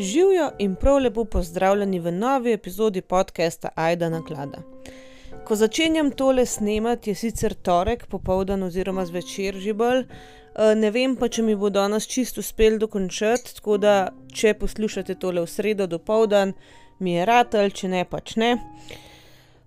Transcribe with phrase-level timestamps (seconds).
[0.00, 4.58] Živijo in prav lepo pozdravljeni v novi epizodi podcasta Aida na klada.
[5.44, 11.16] Ko začenjam tole snemati, je sicer torek, popoldan oziroma zvečer že bolj, eh, ne vem
[11.16, 15.86] pa, če mi bo danes čisto uspel dokončati, tako da če poslušate tole v sredo
[15.86, 16.52] do povdan,
[16.98, 18.52] mi je ratelj, če ne pač ne.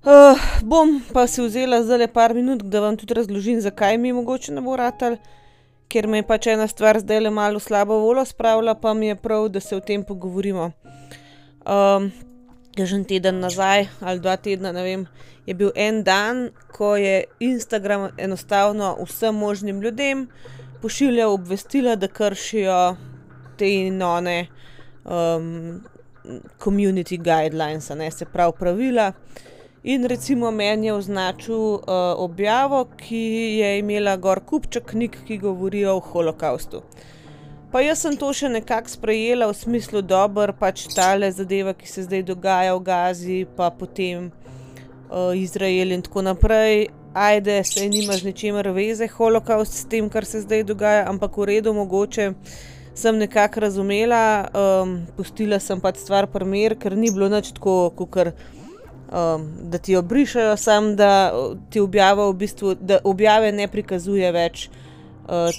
[0.01, 4.13] Uh, bom pa si vzela zdaj le par minut, da vam tudi razložim, zakaj mi
[4.13, 5.19] mogoče ne bo ratelj
[5.91, 9.15] ker me je pač ena stvar zdaj le malo slabo voljo spravila, pa mi je
[9.15, 10.71] prav, da se o tem pogovorimo.
[11.67, 12.11] Um,
[12.77, 15.05] že en teden nazaj ali dva tedna, ne vem,
[15.45, 20.29] je bil en dan, ko je Instagram enostavno vsem možnim ljudem
[20.81, 22.95] pošiljal obvestila, da kršijo
[23.57, 24.47] te none
[25.03, 25.83] um,
[26.59, 29.11] community guidelines, ne se pravi pravila.
[29.83, 31.81] In recimo meni je označil uh,
[32.17, 33.17] objavo, ki
[33.59, 36.83] je imela gor kupček knjig, ki govorijo o holokaustu.
[37.71, 41.87] Pa jaz sem to še nekako sprejela v smislu, da je pač tale zadeva, ki
[41.87, 44.29] se zdaj dogaja v Gazi, pa potem
[45.09, 46.91] uh, Izrael in tako naprej.
[47.13, 51.49] Ajde, se nima z ničemer veze, holokaust s tem, kar se zdaj dogaja, ampak v
[51.55, 52.35] redu, mogoče
[52.93, 58.11] sem nekako razumela, um, pustila sem pač stvar primer, ker ni bilo nič tako, kot
[58.13, 58.35] kar
[59.11, 61.33] um, da ti obrišajo, sam da
[61.69, 64.69] ti objava v bistvu, da objave ne prikazuje več,
[65.27, 65.49] uh,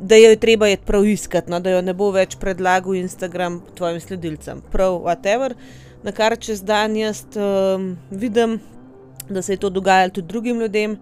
[0.00, 3.60] da jo je treba je prav iskati, no, da jo ne bo več predlagal Instagram
[3.76, 4.62] tvojim sledilcem.
[4.72, 5.54] Prav, whatever.
[6.02, 8.58] Na kar čez dan jaz um, vidim,
[9.28, 10.96] da se je to dogajalo tudi drugim ljudem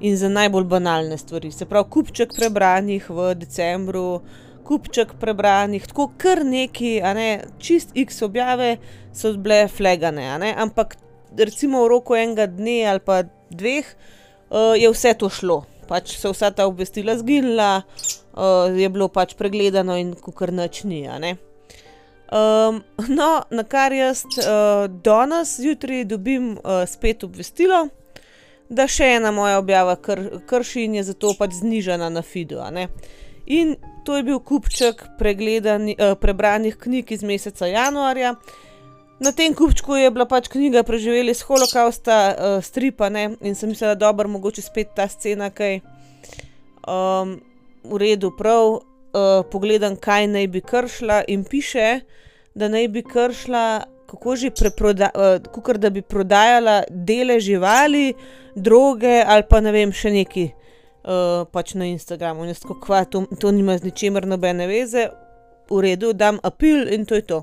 [0.00, 1.52] in za najbolj banalne stvari.
[1.52, 4.22] Se pravi, kupček prebranih v decembru.
[4.64, 8.76] Kupček prebranih, tako kar neki, ne čist X objave
[9.12, 10.94] so bile flegane, ampak
[11.36, 13.86] recimo v roku enega dne ali pa dveh,
[14.50, 15.64] uh, je vse to šlo.
[15.90, 21.02] Pač so vsa ta obvestila zginila, uh, je bilo pač pregledano in kar noč ni.
[22.30, 27.88] Um, no, na kar jaz uh, danes zjutraj dobim uh, spet obvestilo,
[28.70, 32.62] da še ena moja objava kr krši in je zato pač znižena na Fidu.
[33.50, 33.74] In
[34.06, 38.36] to je bil kupček uh, prebranih knjig iz meseca januarja.
[39.20, 43.36] Na tem kupčku je bila pač knjiga Preživeli iz holokausta, uh, stripa ne?
[43.44, 45.80] in sem mislila, da je mogoče spet ta scena, kaj
[46.88, 47.36] um,
[47.84, 48.80] v redu, prav.
[49.10, 52.00] Uh, pogledam, kaj naj bi kršila, in piše,
[52.54, 58.14] da naj bi kršila, kako že preprodajala, uh, da bi prodajala dele živali,
[58.54, 62.46] droge ali pa ne vem, še neki uh, pač na Instagramu.
[62.46, 65.10] In jaz, kako to, to nima z ničemer nobene veze,
[65.70, 67.42] v redu, dam apel in to je to.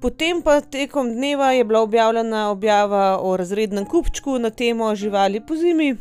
[0.00, 5.56] Potem pa tekom dneva je bila objavljena objava o razrednem kupčku na temo živali po
[5.56, 5.96] zimi.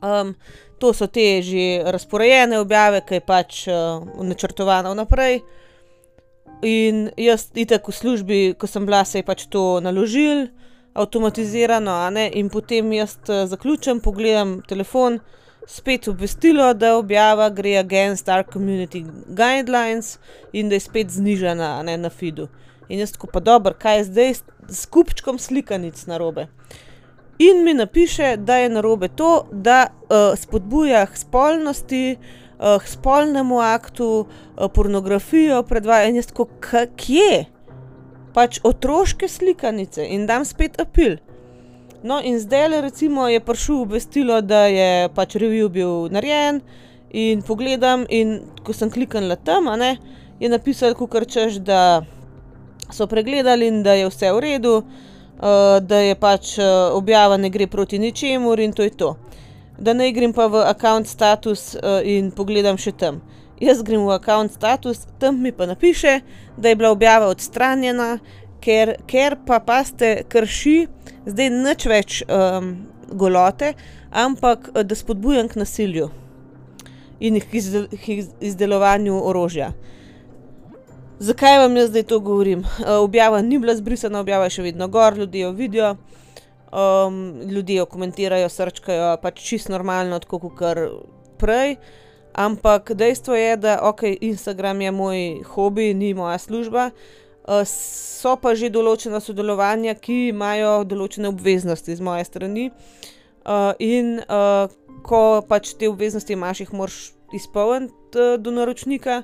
[0.00, 0.34] Um,
[0.78, 5.40] to so te že razporejene objave, ki je pač uh, načrtovano naprej.
[6.62, 10.48] In jaz, itek v službi, ko sem bila, se je pač to naložil,
[10.94, 11.92] avtomatizirano,
[12.32, 15.20] in potem jaz uh, zaključim, pogledam telefon,
[15.66, 20.18] spet obvestilo, da objava gre against our community guidelines
[20.52, 22.48] in da je spet znižena ne, na feedu.
[22.88, 24.34] In jaz tako, pa dobro, kaj je zdaj
[24.68, 26.46] s kupčkom slikanic na robe.
[27.38, 32.88] In mi napiše, da je na robe to, da uh, spodbuja k spolnosti, uh, k
[32.88, 36.08] spolnemu aktu, uh, pornografijo predvaja.
[36.08, 36.48] In jaz tako,
[36.96, 37.44] kje?
[38.34, 41.16] Pač otroške slikanice in dam spet apel.
[42.04, 46.60] No, in zdaj recimo je prišlo obvestilo, da je pač review bil narejen.
[47.16, 49.96] In pogledam, in ko sem kliknila tam, ne,
[50.36, 52.04] je napisal, kar češ, da
[52.92, 57.48] so pregledali in da je vse v redu, uh, da je pač uh, objava ne
[57.48, 59.14] gre proti ničemur in to je to.
[59.78, 63.22] Da ne grem pa v account status uh, in pogledam še tam.
[63.64, 66.20] Jaz grem v account status, tam mi pa napiše,
[66.58, 68.18] da je bila objava odstranjena,
[68.60, 70.78] ker, ker pa paste krši,
[71.26, 72.74] zdaj nič več um,
[73.12, 73.74] golote,
[74.10, 76.10] ampak da spodbujam k nasilju
[77.20, 79.72] in k izdelovanju orožja.
[81.24, 82.64] Zakaj vam jaz zdaj to govorim?
[82.64, 85.90] Uh, objava ni bila zbrisana, objava je še vedno gor, ljudje jo vidijo,
[86.72, 90.82] um, ljudje jo komentirajo, srčkajo, pač čist normalno, tako kot kar
[91.38, 91.78] prej.
[92.34, 95.20] Ampak dejstvo je, da ok, Instagram je moj
[95.54, 96.90] hobi, ni moja služba.
[96.90, 97.23] Uh,
[97.68, 102.70] so pa že določena sodelovanja, ki imajo določene obveznosti z moje strani.
[103.44, 104.72] Uh, in uh,
[105.04, 109.22] ko pač te obveznosti imaš, jih moraš izpolniti uh, do naročnika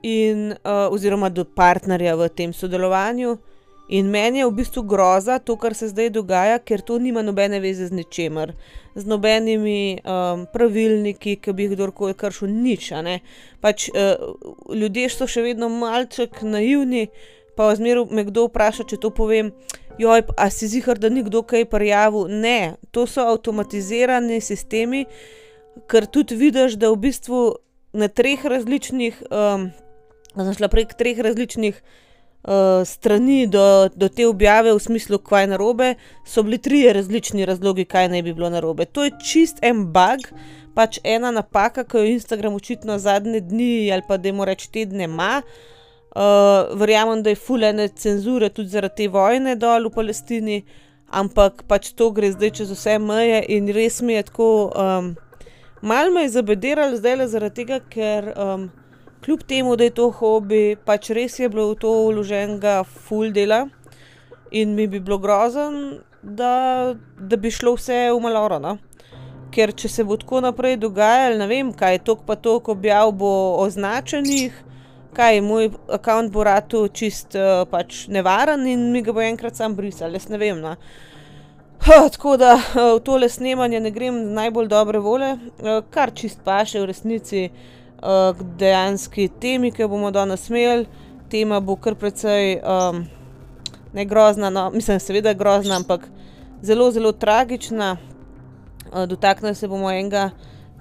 [0.00, 3.36] in, uh, oziroma do partnerja v tem sodelovanju.
[3.88, 7.56] In meni je v bistvu groza to, kar se zdaj dogaja, ker to nima nobene
[7.60, 8.52] veze z ničemer,
[8.94, 12.90] z nobenimi um, pravilniki, ki bi jih kdorkoli kršil, nič.
[13.64, 14.36] Pač, uh,
[14.76, 17.06] ljudje so še vedno malček naivni,
[17.56, 19.54] pa zmeraj me kdo vpraša, če to povem.
[19.98, 22.28] Joj, a si zihar, da ni kdo kaj prijavil?
[22.28, 25.06] Ne, to so avtomatizirani sistemi,
[25.88, 27.40] ker tudi vidiš, da v bistvu
[27.96, 29.70] na treh različnih, um,
[30.36, 31.80] znašla prek treh različnih
[32.84, 35.88] strani do, do te objave, v smislu, kaj je narobe,
[36.26, 38.84] so bili tri različni razlogi, kaj naj bi bilo narobe.
[38.84, 40.28] To je čist en bug,
[40.74, 45.04] pač ena napaka, ki jo Instagram očitno zadnje dni ali pa da jim reč tedne
[45.04, 45.42] ima.
[46.08, 50.62] Uh, verjamem, da je fulene cenzure tudi zaradi te vojne dol v Palestini,
[51.10, 54.50] ampak pač to gre zdaj čez vse meje in res mi je tako.
[54.74, 55.16] Um,
[55.80, 58.64] Mal me je zabediralo zdaj le zaradi tega, ker um,
[59.24, 63.66] kljub temu, da je to hobi, pač res je bilo v to vloženega full dela
[64.50, 68.58] in mi bi bilo grozen, da, da bi šlo vse v maloro.
[68.62, 68.76] No?
[69.52, 73.12] Ker če se bo tako naprej dogajalo, ne vem, kaj je tok pa tok objav
[73.16, 73.32] bo
[73.64, 74.64] označenih,
[75.16, 79.74] kaj moj račun bo ratu čist uh, pač nevaren in mi ga bo enkrat sam
[79.76, 80.60] brisal, jaz ne vem.
[80.62, 80.76] No?
[81.86, 85.36] Ha, tako da v tole snemanje ne grem najbolj dobre vole,
[85.94, 87.77] kar čist paše v resnici uh,
[88.58, 90.86] dejanski temi, ki bomo danes imeli.
[91.30, 93.04] Tema bo kar precej um,
[93.92, 96.08] ne grozna, no, mislim, seveda grozna, ampak
[96.62, 97.96] zelo, zelo tragična.
[98.92, 100.30] Uh, Dotaknili se bomo enega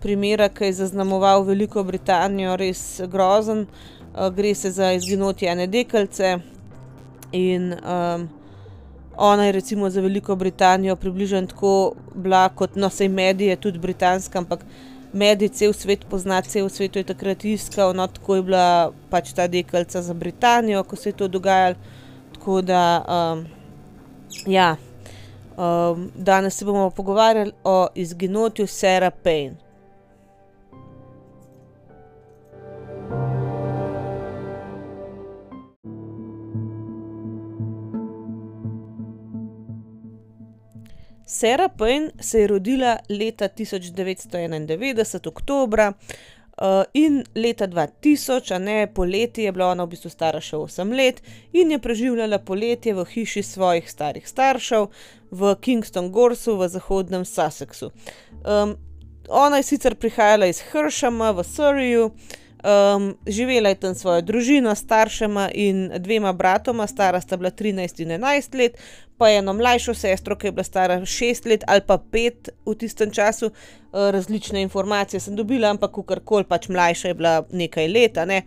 [0.02, 3.66] primera, ki je zaznamoval Veliko Britanijo, res grozen.
[4.14, 6.38] Uh, gre se za izginotje ene dekalce
[7.31, 8.30] in um,
[9.18, 14.40] ona je recimo za Veliko Britanijo približno tako bila kot no, vse medije, tudi britanska,
[14.40, 14.66] ampak
[15.13, 19.48] medij cel svet pozna, cel svet je takrat iskal, no tako je bila pač ta
[19.48, 21.75] dekalca za Britanijo, ko se je to dogajalo.
[22.33, 23.45] Tako da, um,
[24.45, 24.75] ja,
[25.57, 29.67] um, danes se bomo pogovarjali o izginotju Sarah Payne.
[41.27, 45.94] Sarah Payne se je rodila leta 1991, oktobra,
[46.57, 50.95] uh, in leta 2000, a ne poleti, je bila ona v bistvu stara še 8
[50.95, 51.21] let
[51.53, 54.88] in je preživljala poletje v hiši svojih starih staršev
[55.31, 57.91] v Kingston Gorsu v zahodnem Sussexu.
[58.44, 58.77] Um,
[59.27, 62.12] ona je sicer prihajala iz Hršama v Surreyu.
[62.68, 68.02] Um, živela je tam s svojo družino, staršema in dvema bratoma, stara sta bila 13
[68.04, 68.75] in 11 let,
[69.18, 73.12] pa eno mlajšo sestro, ki je bila stara 6 let ali pa 5 v tistem
[73.12, 73.46] času.
[73.46, 78.19] Uh, različne informacije sem dobila, ampak kakorkoli pač mlajša je bila nekaj let.
[78.28, 78.42] Ne?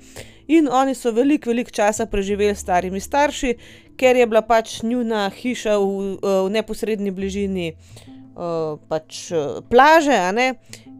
[0.48, 3.54] In oni so veliko, veliko časa preživeli s starimi starši,
[3.96, 9.32] ker je bila pač njuna hiša v, v neposrednji bližini uh, pač,
[9.70, 10.20] plaže.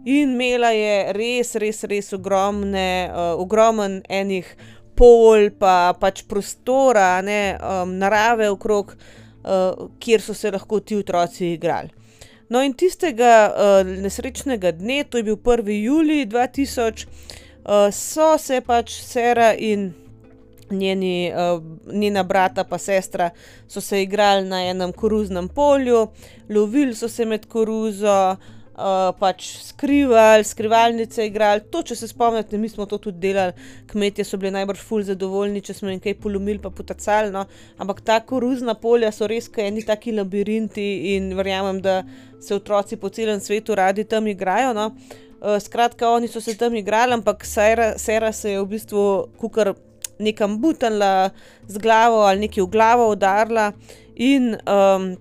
[0.05, 4.47] In imela je res, res, res ogromne, uh, ogromen enih
[4.97, 8.95] pol, pa pač prostora, ne, um, narave okrog,
[9.45, 11.93] uh, kjer so se lahko ti otroci igrali.
[12.49, 15.69] No, in tistega uh, nesrečnega dne, to je bil 1.
[15.69, 19.91] juli 2000, uh, so se pač Sera in
[20.71, 21.61] njeni, uh,
[21.93, 23.29] njena brata, pa sestra,
[23.69, 26.07] so se igrali na enem koruznem polju,
[26.49, 28.57] lovili so se med koruzo uh,
[29.21, 31.65] pač skrivali, skrivalnice igrali.
[31.71, 33.53] To, če se spomnite, mi smo to tudi delali,
[33.91, 37.33] kmetje so bili najbolj ful zadovoljni, če smo jim kaj polumili, pa potacali.
[37.35, 37.45] No.
[37.79, 42.01] Ampak ta koruzna polja so res kaj eni taki labirinti in verjamem, da
[42.41, 44.73] se otroci po celem svetu radi tam igrajo.
[44.77, 44.91] No.
[45.41, 49.05] Uh, skratka, oni so se tam igrali, ampak Sera, Sera se je v bistvu
[49.41, 49.75] kukar
[50.21, 51.31] nekam butanla
[51.67, 53.73] z glavo ali nekaj v glavo udarila
[54.21, 55.17] in um,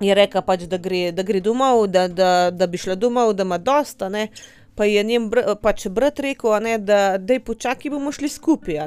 [0.00, 3.46] je rekla, pač, da, gre, da gre domov, da, da, da bi šla domov, da
[3.46, 4.08] ima dosta.
[4.08, 4.28] Ne?
[4.76, 8.82] Pa je njen br pač brat rekel, ne, da je počakaj, bomo šli skupaj.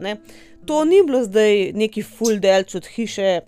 [0.66, 3.39] To ni bilo zdaj neki full delč od hiše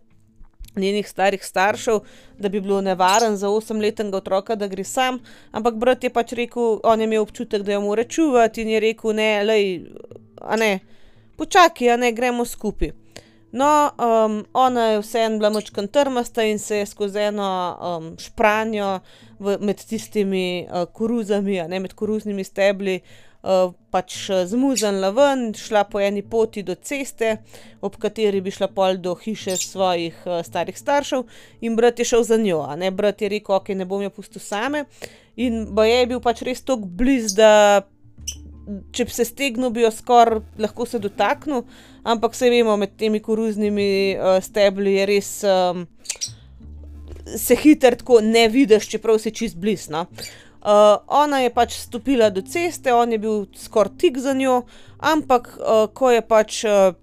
[0.75, 1.99] njenih starih staršev,
[2.39, 5.19] da bi bilo nevaren za osemletnega otroka, da gre sam.
[5.51, 8.79] Ampak brat je pač rekel, on je imel občutek, da jo mora čuvati in je
[8.79, 9.67] rekel, ne, lej,
[10.57, 10.79] ne,
[11.37, 13.00] počakaj, ne, gremo skupaj.
[13.51, 18.99] No, um, ona je vseeno bila močkan trmasta in se je skozi eno um, špranjo
[19.39, 23.01] v, med tistimi uh, koruzami, ne med koruznimi stebli,
[23.43, 27.37] uh, pač zmuznila ven, šla po eni poti do ceste,
[27.81, 31.25] ob kateri bi šla pol do hiše svojih uh, starih staršev,
[31.61, 32.63] in brat je šel za njo.
[32.79, 34.85] Ne, brat je rekel, ok, ne bom jo pustil same.
[35.35, 37.51] In boje je bil pač res tako blizu, da
[38.91, 41.63] če bi se stegnil, bi jo skoraj lahko se dotaknil,
[42.03, 45.33] ampak se vemo, med temi koruznimi uh, stebli je res.
[45.47, 45.87] Um,
[47.21, 50.07] Se hiter tako ne vidiš, čeprav si čist blisna.
[50.61, 54.63] Uh, ona je pač stopila do ceste, on je bil skoraj tik za njo,
[54.97, 56.97] ampak uh, ko je pač uh,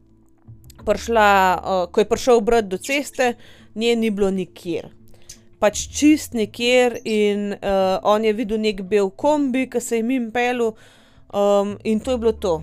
[0.85, 3.33] prišla, uh, ko je prišel brat do ceste,
[3.75, 4.91] nje ni bilo nikjer.
[5.59, 10.31] Pač čist nikjer in uh, on je videl nek bel kombi, ki se je jim
[10.35, 10.75] pelil,
[11.33, 12.63] um, in to je bilo to.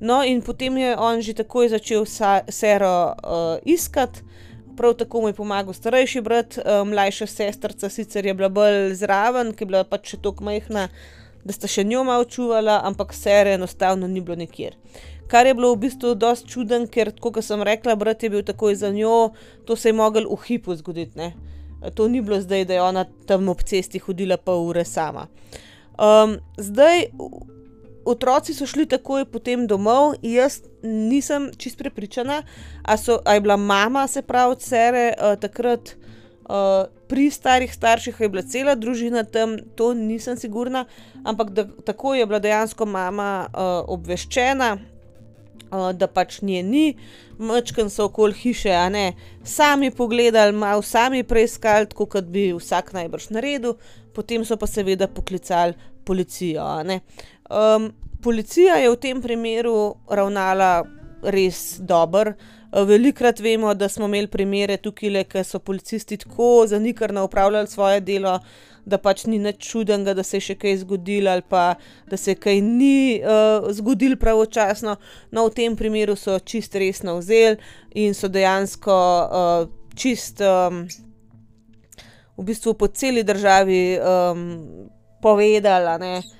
[0.00, 2.04] No, in potem je on že takoj začel
[2.48, 4.20] sero uh, iskati,
[4.76, 9.54] prav tako mu je pomagal starejši brat, uh, mlajša sestrca, sicer je bila bolj zraven,
[9.54, 10.88] ki je bila pač še tako majhna,
[11.44, 14.76] da sta še njo malo čuvala, ampak sere enostavno ni bilo nikjer.
[15.28, 18.76] Kar je bilo v bistvu dosti čuden, ker, kot sem rekla, brat je bil takoj
[18.76, 19.32] za njo,
[19.64, 21.16] to se je mogel v hipu zgoditi.
[21.16, 21.32] Ne?
[21.96, 25.28] To ni bilo zdaj, da je ona tam ob cesti hodila pa ure sama.
[25.96, 27.08] Um, zdaj,
[28.04, 32.42] otroci so šli takoj potem domov, jaz nisem čist prepričana,
[32.84, 35.94] ali je bila mama, se pravi, cere uh, takrat
[36.48, 40.84] uh, pri starih starših, je bila cela družina tam, to nisem sigurna,
[41.24, 44.76] ampak da, tako je bila dejansko mama uh, obveščena.
[45.74, 46.82] Da pač nje ni,
[47.38, 53.32] mačken so okoli hiše, a ne, sami pogledali, malo sami preiskali, kot bi vsak najbrž
[53.34, 53.74] naredil,
[54.14, 55.74] potem so pa seveda poklicali
[56.06, 56.62] policijo.
[57.54, 57.92] Um,
[58.22, 60.84] policija je v tem primeru ravnala
[61.22, 62.34] res dobro.
[62.74, 68.40] Velikrat vemo, da smo imeli primere tukaj, ki so policisti tako zanikrno upravljali svoje delo,
[68.84, 71.76] da pač ni nič čudenega, da se je še kaj zgodilo ali pa
[72.10, 74.96] da se kaj ni uh, zgodilo pravočasno.
[75.30, 77.56] No, v tem primeru so čist resno vzeli
[77.94, 80.84] in so dejansko uh, čist um,
[82.36, 84.48] v bistvu po celi državi um,
[85.22, 86.32] povedali uh,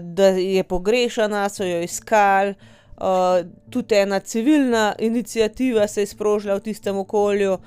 [0.00, 2.54] da je pogrešana, so jo iskali.
[3.00, 7.60] Uh, tudi ena civilna inicijativa se je sprožila v tistem okolju, uh,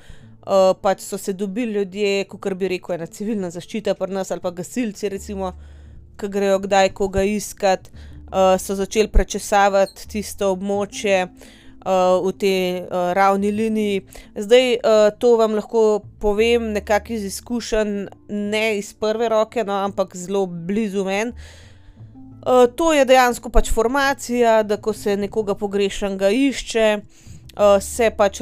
[0.81, 4.51] pač so se dobili ljudje, kot bi rekel, ena civilna zaščita, pa nas ali pa
[4.51, 5.55] gasilci, recimo,
[6.21, 13.09] ki grejo kdaj koga iskati, uh, so začeli prečesavati tisto območje uh, v tej uh,
[13.17, 14.05] ravni liniji.
[14.37, 17.97] Zdaj, uh, to vam lahko povem nekako iz izkušenj,
[18.29, 21.33] ne iz prve roke, no, ampak zelo blizu meni.
[21.33, 21.62] Uh,
[22.75, 28.41] to je dejansko pač formacija, da ko se nekoga pogrešanega išče, uh, se pač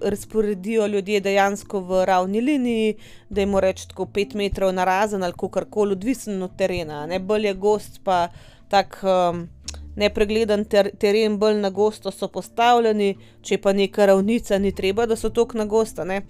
[0.00, 2.94] razporedijo ljudje dejansko v ravni liniji,
[3.28, 7.06] da jim reče tako 5 metrov na razen ali kar koli, odvisen od terena.
[7.06, 8.28] Ne bolj je gost, pa
[8.68, 9.48] tak um,
[9.96, 15.16] nepregleden ter teren, bolj na gosto so postavljeni, če pa neka ravnica, ni treba, da
[15.16, 16.04] so tako na gosta.
[16.04, 16.22] Ne?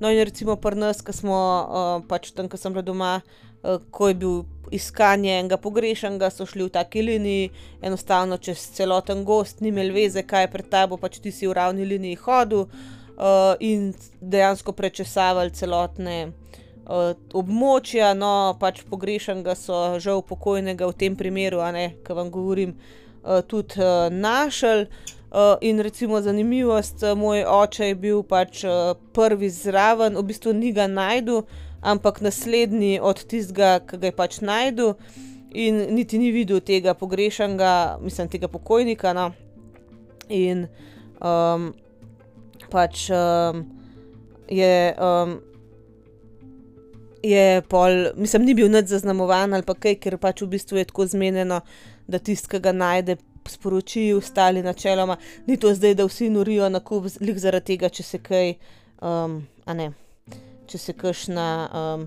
[0.00, 3.51] No, in recimo pri nas, ki smo uh, pač tam, ki sem bila doma, uh,
[3.90, 4.42] ko je bil
[4.72, 7.50] iskanje enega pogrešanega, so šli v taki liniji,
[7.82, 11.56] enostavno čez celoten gost, ni imel veze, kaj je pred tabo, pač ti si v
[11.58, 18.14] ravni liniji hodil uh, in dejansko prečesavali celotne uh, območja.
[18.16, 23.42] No, pač pogrešanega so žal pokojnega v tem primeru, a ne, ki vam govorim, uh,
[23.44, 24.86] tudi uh, našel.
[25.32, 30.74] Uh, in recimo zanimivost, moj oče je bil pač uh, prvi zraven, v bistvu ni
[30.76, 31.46] ga najdel,
[31.82, 34.94] ampak naslednji od tistega, ki ga je pač najdel,
[35.52, 39.12] in niti ni videl tega pogrešanega, mislim, tega pokojnika.
[39.12, 39.30] No.
[40.32, 40.66] In
[41.20, 41.72] um,
[42.70, 43.64] pač um,
[44.48, 44.76] je.
[44.98, 45.40] Um,
[47.22, 50.88] Je pol, mislim, ni bil nič zaznamovan ali pa kaj, ker pač v bistvu je
[50.90, 51.60] tako zmenjeno,
[52.10, 53.14] da tisti, ki ga najde,
[53.46, 55.20] sporoči ostali načeloma.
[55.46, 58.56] Ni to zdaj, da vsi norijo na kup, lik zaradi tega, če se kaj,
[58.98, 59.92] um, a ne
[60.72, 62.06] če se kašna, um,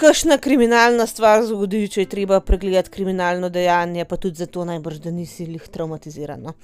[0.00, 5.12] kašna kriminalna stvar zgodi, če je treba pregledati kriminalno dejanje, pa tudi zato najbrž, da
[5.12, 6.48] nisi jih traumatiziran.
[6.48, 6.56] No.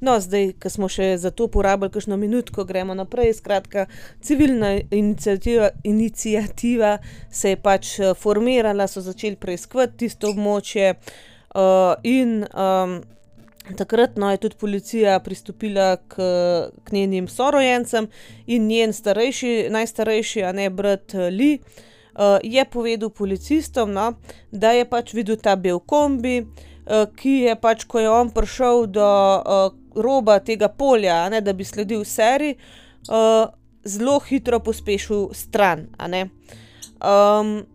[0.00, 3.32] No, zdaj, ko smo še za to porabili kakšno minutko, gremo naprej.
[3.38, 3.86] Skratka,
[4.20, 6.98] civilna inicijativa, inicijativa
[7.32, 12.98] se je pač eh, formirala, so začeli preiskovati tisto območje uh, in um,
[13.74, 16.14] Takrat no, je tudi policija pristopila k,
[16.84, 18.06] k njenim sorojencem
[18.46, 24.12] in njen starejši, najstarejši, a ne brat Li, uh, je povedal policistom, no,
[24.50, 28.86] da je pač videl ta bel kombi, uh, ki je pač, ko je on prišel
[28.86, 29.10] do
[29.42, 32.54] uh, roba tega polja, ne, da bi sledil seri,
[33.10, 33.50] uh,
[33.82, 35.88] zelo hitro pospešil stran.
[37.02, 37.66] Um,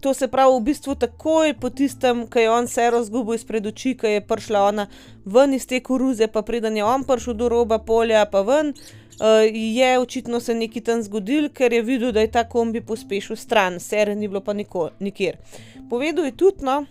[0.00, 3.96] To se pravi, v bistvu takoj po tistem, ko je on se razgubil izpred oči,
[3.98, 4.86] ko je prišla ona
[5.26, 9.42] ven iz te koruze, pa preden je on prišel do roba polja, pa ven, uh,
[9.50, 13.80] je očitno se nekaj tam zgodil, ker je videl, da je ta kombi pospešil stran,
[13.80, 15.42] sere ni bilo pa nikjer.
[15.90, 16.84] Povedal je tudi, no,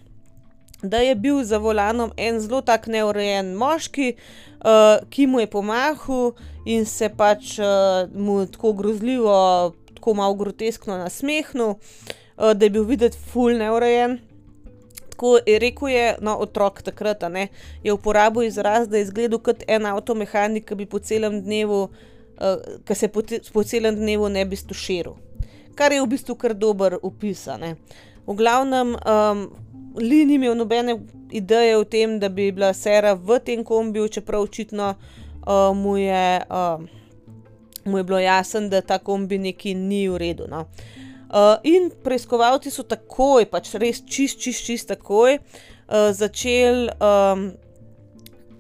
[0.84, 4.14] da je bil za volanom en zelo tak neurejen moški,
[4.60, 6.34] uh, ki mu je pomahal
[6.66, 11.78] in se pač uh, mu tako grozljivo, tako malo groteskno nasmehnil,
[12.38, 14.20] uh, da je bil videti ful neurejen.
[15.10, 17.48] Tako je rekel, je, no, otrok takrat ne,
[17.84, 21.88] je uporabil izraz, da je izgledal kot en avtomehanik, ki bi po celem dnevu,
[22.38, 25.18] uh, ki se po, te, po celem dnevu ne bi stuširal.
[25.78, 27.48] Kar je v bistvu kar dober opis.
[28.28, 29.48] V glavnem, um,
[29.98, 31.00] Li ni imel nobene
[31.32, 36.42] ideje o tem, da bi bila Sera v tem kombiju, čeprav očitno uh, mu, je,
[36.50, 36.82] uh,
[37.86, 40.46] mu je bilo jasno, da ta kombi neki ni v redu.
[40.50, 40.66] No.
[41.28, 47.50] Uh, in preiskovalci so takoj, pač res čist, čist, čist takoj, uh, začeli um,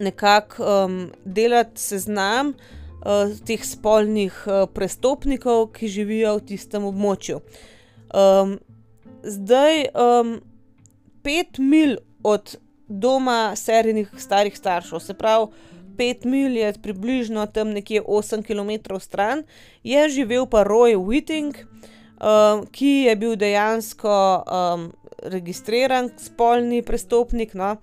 [0.03, 7.41] nekako um, delati seznam uh, teh spolnih uh, prestopnikov, ki živijo v tistem območju.
[8.11, 8.59] Um,
[9.23, 9.87] zdaj.
[9.95, 10.37] Um,
[11.27, 12.55] pet mil od
[12.87, 15.47] doma serijnih starih staršev, se pravi,
[15.97, 19.43] pet mil je približno tam nekje 8 km stran,
[19.83, 21.96] je živel pa Roy Whiting, um,
[22.71, 24.87] ki je bil dejansko um,
[25.23, 27.53] registriran spolni prestopnik.
[27.53, 27.77] No?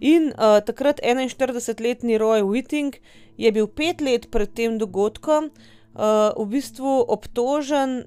[0.00, 2.94] In uh, takrat 41-letni Roy Whiting
[3.36, 8.04] je bil pet let pred tem dogodkom uh, v bistvu obtožen,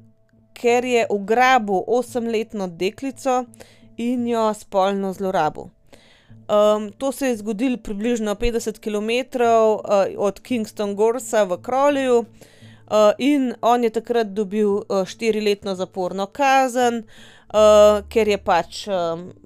[0.56, 3.44] ker je ugrabil osemletno deklico
[4.00, 5.72] in jo spolno zlorabil.
[6.46, 12.26] Um, to se je zgodilo približno 50 km uh, od Kingston Gorsa v Krolju, uh,
[13.18, 17.04] in on je takrat dobil uh, štiriletno zaporno kazen,
[17.50, 18.88] uh, ker je pač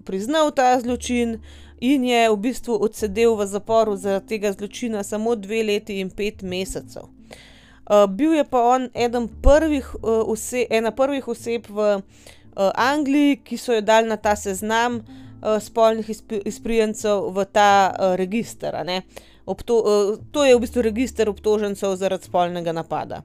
[0.05, 1.39] priznal ta zločin
[1.79, 6.41] in je v bistvu odsedel v zaporu zaradi tega zločina samo dve leti in pet
[6.41, 7.07] mesecev.
[7.89, 13.39] Uh, bil je pa on eden prvih, uh, vse, ena prvih oseb v uh, Angliji,
[13.43, 16.05] ki so jo dali na ta seznam uh, spolnih
[16.45, 18.77] izprijencev v ta uh, registr.
[19.49, 23.23] Obto, uh, to je v bistvu registr obtožencev zaradi spolnega napada.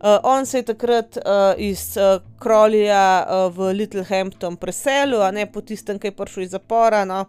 [0.00, 5.44] Uh, on se je takrat uh, iz uh, Krolija uh, v Littlehampton preselil, a ne
[5.44, 7.04] po tistem, ki je prišel iz zapora.
[7.04, 7.26] No?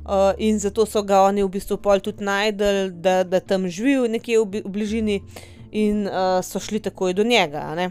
[0.00, 4.40] Uh, in zato so ga oni v bistvu tudi najdel, da, da tam živi nekje
[4.40, 5.22] v, v bližini,
[5.70, 7.90] in uh, so šli takoj do njega.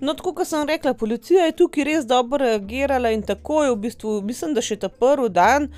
[0.00, 3.76] No, tako kot sem rekla, policija je tukaj res dobro reagirala in tako je v
[3.76, 5.68] bistvu, mislim, da še ta prvi dan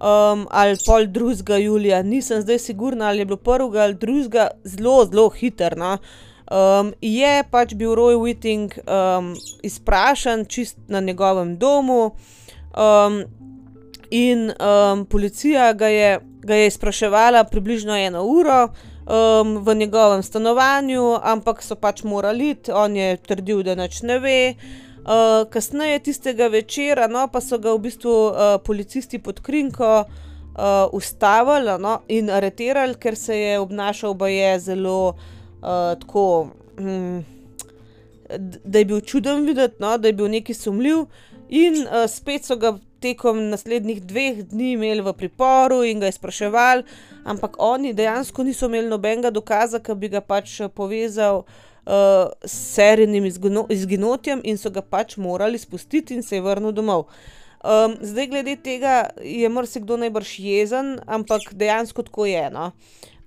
[0.00, 1.56] um, ali pol 2.
[1.56, 3.82] julija, nisem zdaj sigurna, ali je bilo 1.
[3.82, 4.48] ali 2.
[4.64, 5.76] zelo, zelo hiter.
[5.76, 5.98] No.
[6.50, 12.10] Um, je pač bil Roy Whiting um, izprašan čist na njegovem domu,
[12.74, 13.22] um,
[14.10, 21.18] in um, policija ga je, ga je izpraševala približno eno uro um, v njegovem stanovanju,
[21.22, 24.54] ampak so pač morali iti, on je trdil, da nič ne ve.
[24.56, 24.89] Uh,
[25.50, 31.78] kasneje tistega večera, no, pa so ga v bistvu uh, policisti pod krinko uh, ustavili
[31.80, 37.20] no, in areterali, ker se je obnašal, da je zelo uh, tako, hm,
[38.64, 41.06] da je bil čuden videti, no, da je bil neki sumljiv,
[41.48, 46.84] in uh, spet so ga tekom naslednjih dveh dni imeli v priporu in ga izpraševali,
[47.24, 53.24] ampak oni dejansko niso imeli nobenega dokaza, ki bi ga pač povezal uh, s serijnim
[53.68, 57.06] izginotjem in so ga pač morali spustiti in se je vrnil domov.
[57.60, 62.46] Um, zdaj, glede tega, je marsikdo najbrž jezen, ampak dejansko tako je.
[62.50, 62.70] No?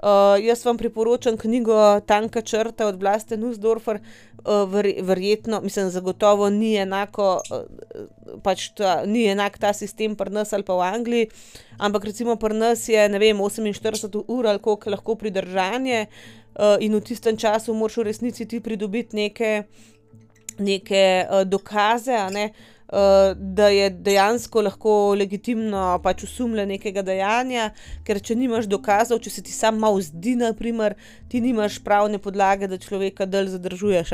[0.03, 6.49] Uh, jaz vam priporočam knjigo Tanka črta od Blaste Nusdorfer, uh, ver, verjetno, mislim, zagotovo
[6.49, 11.29] ni enako, uh, pač ta, ni enak ta sistem pri nas ali pa v Angliji,
[11.77, 16.42] ampak recimo pri nas je, ne vem, 48 ur ali koliko lahko pridržanje uh,
[16.79, 19.63] in v tistem času moraš v resnici ti pridobiti neke,
[20.59, 22.45] neke uh, dokaze, ne.
[22.53, 27.69] Uh, uh, da je dejansko lahko legitimno pač usumljen nekega dejanja,
[28.05, 30.95] ker če nimaš dokazov, če se ti sam malo zdi, naprimer,
[31.31, 34.13] ti nimaš pravne podlage, da človeka del zadržuješ.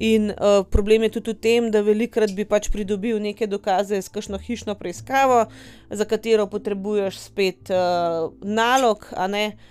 [0.00, 4.08] In uh, problem je tudi v tem, da velikrat bi pač pridobil neke dokaze s
[4.08, 5.44] kakšno hišno preiskavo,
[5.90, 9.68] za katero potrebuješ spet uh, nalog, a ne uh,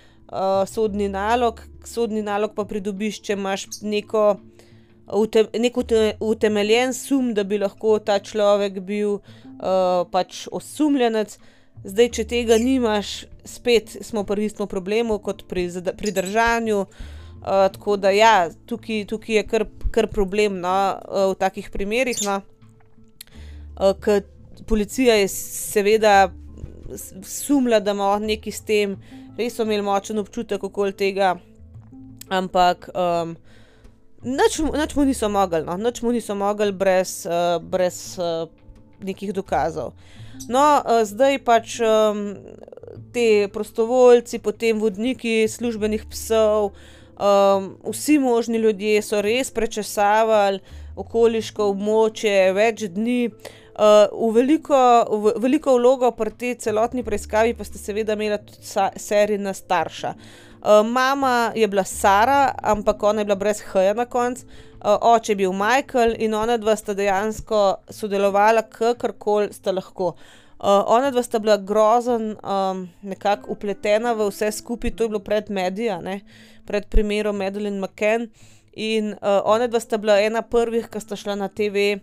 [0.66, 1.60] sodni nalog.
[1.84, 4.38] Sodni nalog pa pridobiš, če imaš neko
[5.58, 5.76] nek
[6.20, 11.38] utemeljen sum, da bi lahko ta človek bil uh, pač osumljenec.
[11.84, 16.84] Zdaj, če tega nimaš, spet smo pri istem problemu kot pri pridržanju.
[17.40, 20.76] Uh, tako da, ja, tukaj, tukaj je kar, kar problem no,
[21.08, 22.20] uh, v takih primerih.
[22.26, 22.42] No.
[23.80, 24.20] Uh,
[24.68, 26.30] policija je seveda
[27.24, 28.98] sumila, da ima nekaj s tem,
[29.40, 31.34] res so imeli močen občutek okoli tega,
[32.30, 33.38] ampak um,
[34.22, 35.76] Noč mu niso mogli, no?
[35.80, 38.48] noč mu niso mogli brez, uh, brez uh,
[39.00, 39.94] nekih dokazov.
[40.48, 42.36] No, uh, zdaj pač um,
[43.16, 46.76] te prostovoljci, potem vodniki službenih psov,
[47.16, 50.60] um, vsi možni ljudje so res prečesavali
[51.00, 53.32] okoliško območje več dni.
[53.80, 54.76] Uh, v veliko,
[55.08, 58.60] v veliko vlogo pri tej celotni preiskavi pa ste seveda imeli tudi
[59.00, 60.10] serijna starša.
[60.60, 64.44] Uh, mama je bila Sara, ampak ona je bila brez H na koncu,
[64.84, 70.12] uh, oče je bil Michael in ona dva sta dejansko sodelovala, kakorkoli sta lahko.
[70.60, 75.24] Uh, ona dva sta bila grozen, um, nekako upletena v vse skupaj, to je bilo
[75.24, 76.20] pred medijem,
[76.68, 78.28] pred primerom Madeline McCann.
[78.76, 81.96] In uh, ona dva sta bila ena prvih, ki sta šla na TV,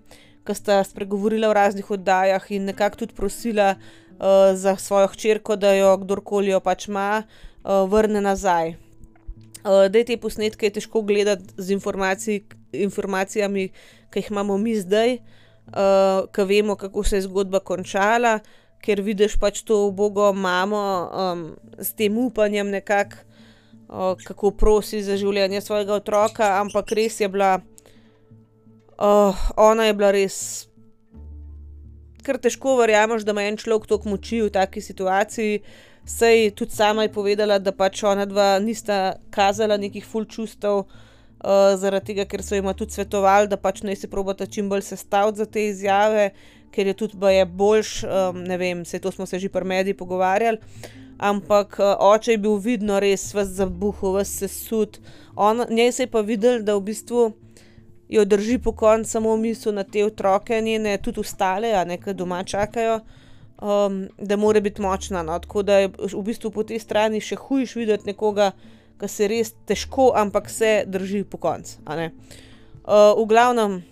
[0.47, 5.73] ki sta spregovorila v raznih oddajah in nekako tudi prosila uh, za svojo hčerko, da
[5.75, 8.75] jo kdorkoli jo pač ima, uh, vrne nazaj.
[9.67, 13.69] Uh, da te posnetke je težko gledati z informacij, informacijami,
[14.11, 15.19] ki jih imamo mi zdaj,
[15.75, 18.39] uh, ki vemo, kako se je zgodba končala,
[18.79, 21.47] ker vidiš pač to ubogo mamo um,
[21.81, 23.27] s tem upanjem nekako
[24.23, 27.59] kako prosi za življenje svojega otroka, ampak res je bila,
[28.99, 30.67] uh, ona je bila res.
[32.25, 35.61] Ker težko verjameš, da ima en človek toliko moči v taki situaciji.
[36.07, 41.73] Sej tudi sama je povedala, da pač ona dva nista kazala nekih full čustev, uh,
[41.79, 45.43] zaradi tega, ker so jim tudi svetovali, da pač naj se probata čim bolj sestaviti
[45.43, 46.29] za te izjave,
[46.71, 50.59] ker je tudi boljš, um, ne vem, vse to smo se že pri mediji pogovarjali
[51.17, 54.99] ampak uh, oče je bil vidno res vse zabuhal, vse sesud.
[55.69, 57.33] Njej se je pa videl, da v bistvu
[58.09, 62.43] jo drži po koncu samo misel na te otroke, njene tudi ostale, a nekaj doma
[62.43, 62.99] čakajo,
[63.61, 65.23] um, da mora biti močna.
[65.23, 65.39] No?
[65.39, 68.51] Tako da je v bistvu po tej strani še hujš videti nekoga,
[68.97, 71.77] ki se res težko, ampak se drži po koncu.
[71.85, 73.83] Uh, v glavnem.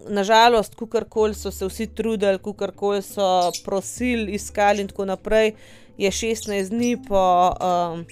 [0.00, 5.52] Nažalost, kukorkoli so se vsi trudili, kukorkoli so prosili, iskali, in tako naprej,
[6.00, 7.20] je 16 dni po,
[7.52, 8.06] um,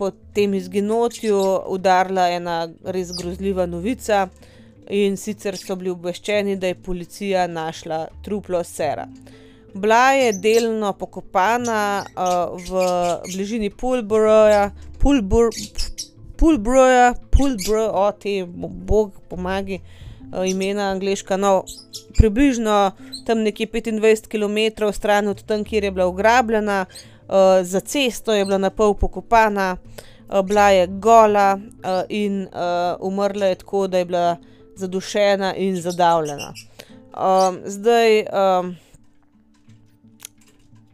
[0.00, 1.36] po tem izginotju
[1.68, 4.28] udarila ena res grozljiva novica.
[4.90, 9.04] In sicer so bili obveščeni, da je policija našla truplo sera.
[9.74, 12.80] Bila je delno pokopana uh, v
[13.28, 14.64] bližini Pulbroja,
[14.98, 15.52] Pulbroja,
[16.40, 18.34] Pulbroja, Pulbroja, o te,
[18.88, 21.38] bog pomagi, uh, imena angliška.
[21.38, 21.52] No,
[22.16, 22.80] približno
[23.28, 27.19] tam nekje 25 km stran od tam, kjer je bila ugrabljena, uh,
[27.62, 29.76] za cesto je bila na pol pokopana,
[30.28, 32.48] uh, bila je gola uh, in
[33.00, 34.36] umrla je tako, da je bila
[34.76, 36.54] zadušena in zadavljena.
[37.10, 38.76] Um, zdaj, um,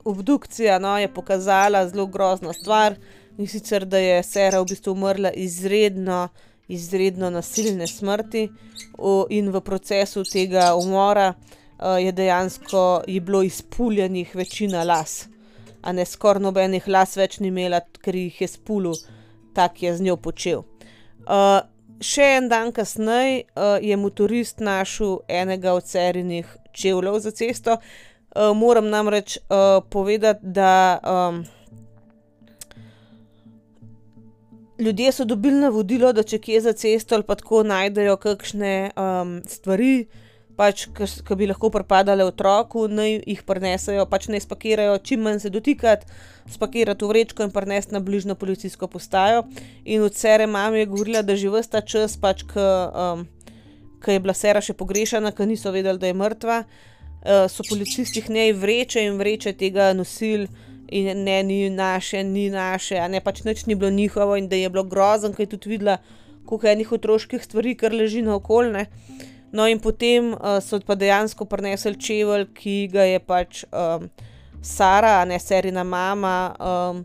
[0.05, 2.94] obdukcija no, je pokazala zelo grozno stvar
[3.38, 6.29] in sicer, da je Sera v bistvu umrla izredno
[6.68, 8.49] izredno nasilne smrti,
[9.31, 11.35] in v procesu tega umora
[12.01, 15.29] je dejansko je bilo izpuljenih večina las,
[15.87, 18.96] a ne skoraj nobenih las več ni imela, ker jih je spulil,
[19.55, 20.64] tak je z njo počel.
[22.03, 23.46] Še en dan kasneje
[23.81, 27.79] je motorist našel enega od serinih čevljev za cesto.
[28.35, 29.38] Moram namreč
[29.90, 30.72] povedati, da
[34.79, 39.38] ljudje so dobili navodilo, da če kje za cesto ali pa tako najdejo kakšne um,
[39.49, 40.07] stvari,
[40.56, 45.52] pač, ki bi lahko pripadale otroku, naj jih prenesejo, pač naj spakirajo, čim manj se
[45.52, 46.08] dotikati,
[46.52, 49.44] spakirati v vrečko in prenesti na bližnjo policijsko postajo.
[49.84, 53.26] In od sere mame je govorila, da že vsta čas, pač, ki um,
[54.06, 58.56] je bila sera še pogrešana, ki niso vedeli, da je mrtva, uh, so policisti njej
[58.56, 60.48] vreče in vreče tega nosili
[60.88, 64.56] in ne, ni naše, ni naše, a ne pač nič ni bilo njihovo in da
[64.56, 65.98] je bilo grozno, ker je tudi videla,
[66.46, 68.86] koliko enih otroških stvari, kar leži na okolje.
[69.56, 74.10] No, in potem uh, so pa dejansko prinesli čevelj, ki ga je pač um,
[74.60, 76.98] Sara, a ne serina mama, um,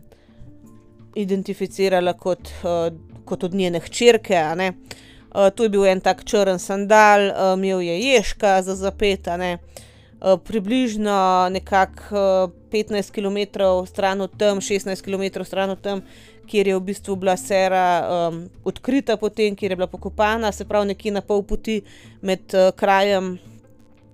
[1.16, 2.90] identificirala kot, uh,
[3.24, 4.42] kot od njene hčerke.
[4.60, 11.48] Uh, to je bil en tak črn sandal, imel je ježka za zapet, uh, približno
[11.56, 16.04] nekako uh, 15 km stran od tam, 16 km stran od tam,
[16.52, 20.92] kjer je v bistvu bila sera um, odkrita, potem, kjer je bila pokopana, se pravi
[20.92, 21.80] nekje na pol poti
[22.20, 23.38] med uh, krajem,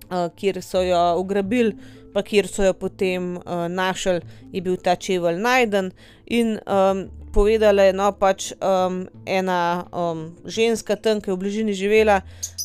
[0.07, 1.75] uh, kjer so jo ugrabili,
[2.13, 4.21] pa kjer so jo potem uh, našli,
[4.53, 5.91] je bil ta čevelj najden.
[6.39, 11.75] In um, povedala je, no pač um, ena um, ženska tam, ki je v bližini
[11.75, 12.21] živela,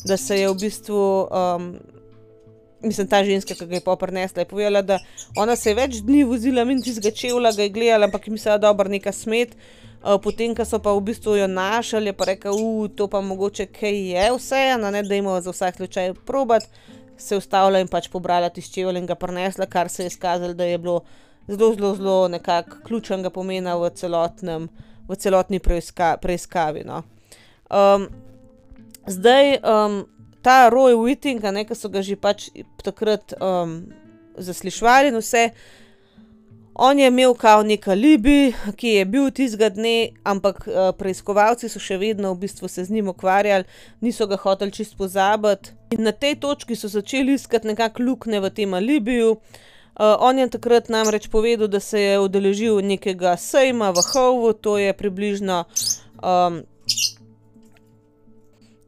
[0.07, 1.03] da se je v bistvu.
[1.27, 1.69] Um,
[2.85, 4.99] mislim, ta ženska, ki ga je poprnesla, je povedala, da
[5.37, 8.57] ona se je več dni vozila in tistega čevlja ga je gledala, ampak je mislila,
[8.57, 9.57] da je neka smet.
[10.21, 13.65] Potem, ko so pa v bistvu jo našli, je pa rekel, da to pa mogoče
[13.73, 16.69] kaj je vse, na ne da imamo za vsak slučaj probat.
[17.17, 20.65] se ustavila in pač pobrala tisti čevelj in ga prenesla, kar se je izkazalo, da
[20.65, 21.01] je bilo
[21.47, 24.67] zelo, zelo, zelo nekako ključnega pomena v, celotnem,
[25.07, 26.83] v celotni preiska, preiskavi.
[26.85, 27.03] No.
[27.69, 28.09] Um,
[29.07, 30.01] zdaj, um,
[30.45, 32.51] ta Roy Whiting, ki so ga že pač
[32.85, 33.89] takrat um,
[34.37, 35.49] zaslišvali in vse.
[36.75, 41.79] On je imel kao nek alibi, ki je bil tistega dne, ampak uh, preiskovalci so
[41.79, 43.63] še vedno v bistvu se z njim ukvarjali,
[44.03, 45.71] niso ga hoteli čist pozabiti.
[45.95, 49.39] In na tej točki so začeli iskati nekakšne luknje v tem alibiju.
[49.95, 54.75] Uh, on je takrat namreč povedal, da se je udeležil nekega sejma v Hovu, to
[54.77, 55.63] je približno
[56.19, 56.59] um,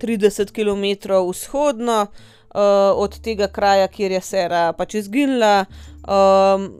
[0.02, 2.60] 30 km vzhodno uh,
[2.96, 5.66] od tega kraja, kjer je Sera pač izginila.
[6.08, 6.72] Um,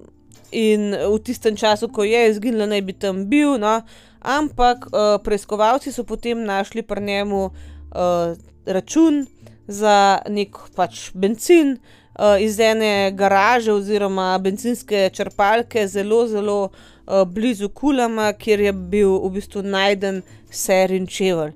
[0.52, 3.58] in v tistem času, ko je izginila, naj bi tam bil.
[3.60, 3.82] No?
[4.22, 9.26] Ampak uh, preiskovalci so potem našli pri njemu uh, račun
[9.68, 11.78] za nek pač benzin
[12.20, 19.20] uh, iz ene garaže oziroma benzinske črpalke, zelo, zelo uh, blizu Kulama, kjer je bil
[19.24, 21.54] v bistvu najden serin čevelj.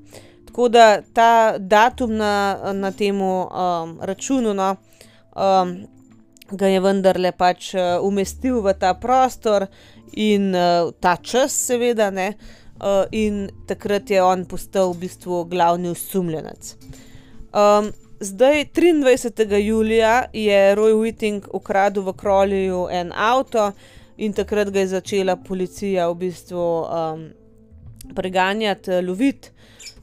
[0.51, 3.47] Tako da ta datum na, na tem um,
[4.01, 4.51] računu.
[4.53, 4.75] No,
[5.31, 5.69] um,
[6.51, 9.69] ga je vendarle pač uh, umestil v ta prostor
[10.11, 12.33] in uh, ta čas, seveda, ne,
[12.83, 16.73] uh, in takrat je on postal v bistvu glavni usumljenec.
[17.55, 19.47] Um, zdaj, 23.
[19.63, 23.71] julija je Roy Whiting ukradel v Krolju en avto
[24.17, 27.25] in takrat ga je začela policija v bistvu um,
[28.19, 29.60] preganjati, loviti.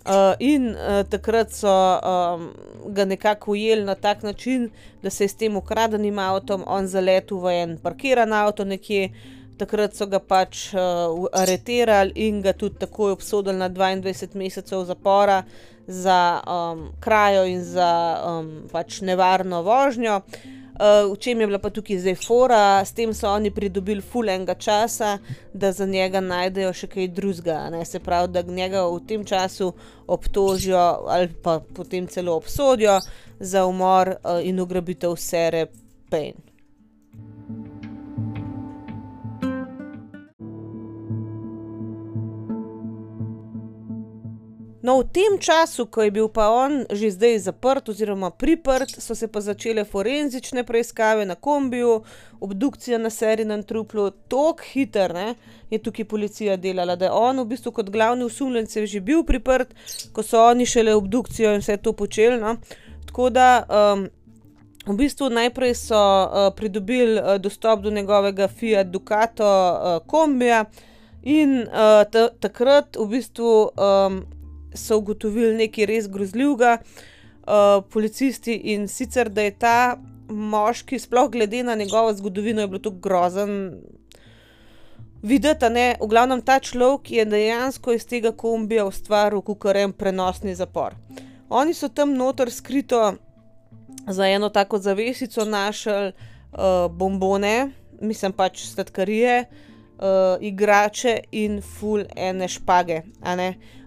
[0.09, 2.49] Uh, in uh, takrat so um,
[2.95, 4.71] ga nekako ujeli na tak način,
[5.03, 9.11] da se je s tem ukradenim avtom on zaletel v en parkiran avto nekje.
[9.59, 10.81] Takrat so ga pač uh,
[11.33, 15.43] areterali in ga tudi takoj obsodili na 22 mesecev zapora
[15.87, 20.17] za um, krajo in za um, pač nevarno vožnjo.
[20.17, 24.03] Uh, Uh, v čem je bila pa tukaj zdaj fora, s tem so oni pridobili
[24.03, 25.19] fulenga časa,
[25.53, 27.85] da za njega najdejo še kaj drugega.
[27.85, 29.73] Se pravi, da njega v tem času
[30.07, 30.79] obtožijo
[31.11, 33.01] ali pa potem celo obsodijo
[33.41, 35.67] za umor uh, in ugrabitev sere
[36.11, 36.48] Payne.
[44.89, 49.13] No, v tem času, ko je bil pa on že zdaj zaprt oziroma priprt, so
[49.13, 51.99] se pa začele forenzične preiskave na kombiju,
[52.41, 55.35] obdukcija na serinem truplu, tako hiter ne,
[55.69, 59.77] je tukaj policija delala, da je on v bistvu kot glavni usumljenec že bil priprt,
[60.13, 62.41] ko so oni šele obdukcijo in vse to počeli.
[62.41, 62.57] No.
[63.07, 63.51] Tako da.
[63.69, 64.09] Um,
[64.89, 70.65] V bistvu najprej so uh, pridobili uh, dostop do njegovega Fiat Ducato uh, kombija,
[71.23, 74.23] in uh, takrat v bistvu um,
[74.75, 79.79] so ugotovili nekaj res grozljivega, uh, policisti in sicer, da je ta
[80.29, 83.81] moški, sploh glede na njegovo zgodovino, je bilo to grozen.
[85.23, 90.95] Videti, je v glavnem ta človek, je dejansko iz tega kombija ustvaril kukarem prenosni zapor.
[91.49, 93.15] Oni so tam noter skrito
[94.07, 99.69] za eno tako zavesico našli uh, bombone, mislim pač sladkarije, uh,
[100.41, 103.03] igrače in full ene špage.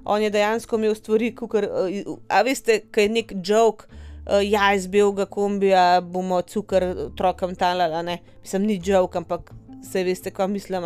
[0.05, 4.73] On je dejansko imel stvari, kot uh, a veste, kaj je nek jok, uh, ja,
[4.73, 9.51] iz belega kombija bomo cukor otrokom talali, ne, mislim, ni jok, ampak
[9.91, 10.83] se veste, kaj mislim.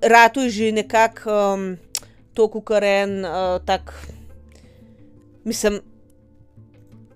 [0.00, 1.76] Ratu je že nekako um,
[2.34, 3.92] to, kar je en uh, tak,
[5.44, 5.80] mislim,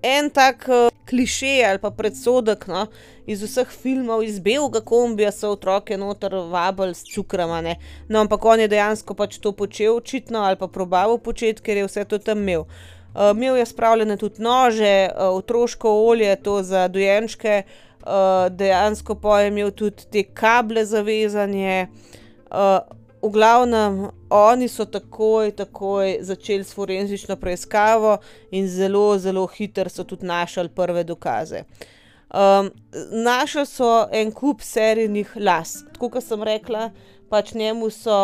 [0.04, 2.86] en tak uh, kliše ali pa predsodek no,
[3.26, 7.62] iz vseh filmov, iz belega kombija so otroke noter vabili s cukrama.
[8.08, 11.86] No, ampak on je dejansko pač to počel, očitno ali pa probaval početi, ker je
[11.88, 12.66] vse to tam imel.
[13.14, 17.62] Uh, imel je spravljene tudi nože, uh, otroško olje, to za dojenčke,
[18.02, 21.86] uh, dejansko pa je imel tudi te kable za vezanje.
[22.50, 28.18] Uh, v glavnem, oni so takoj, takoj začeli s forenzično preiskavo
[28.52, 31.64] in zelo, zelo hitro so tudi našli prve dokaze.
[32.34, 32.70] Um,
[33.24, 36.90] našli so en kup serijnih las, tako kot sem rekla,
[37.30, 38.16] pač njemu so,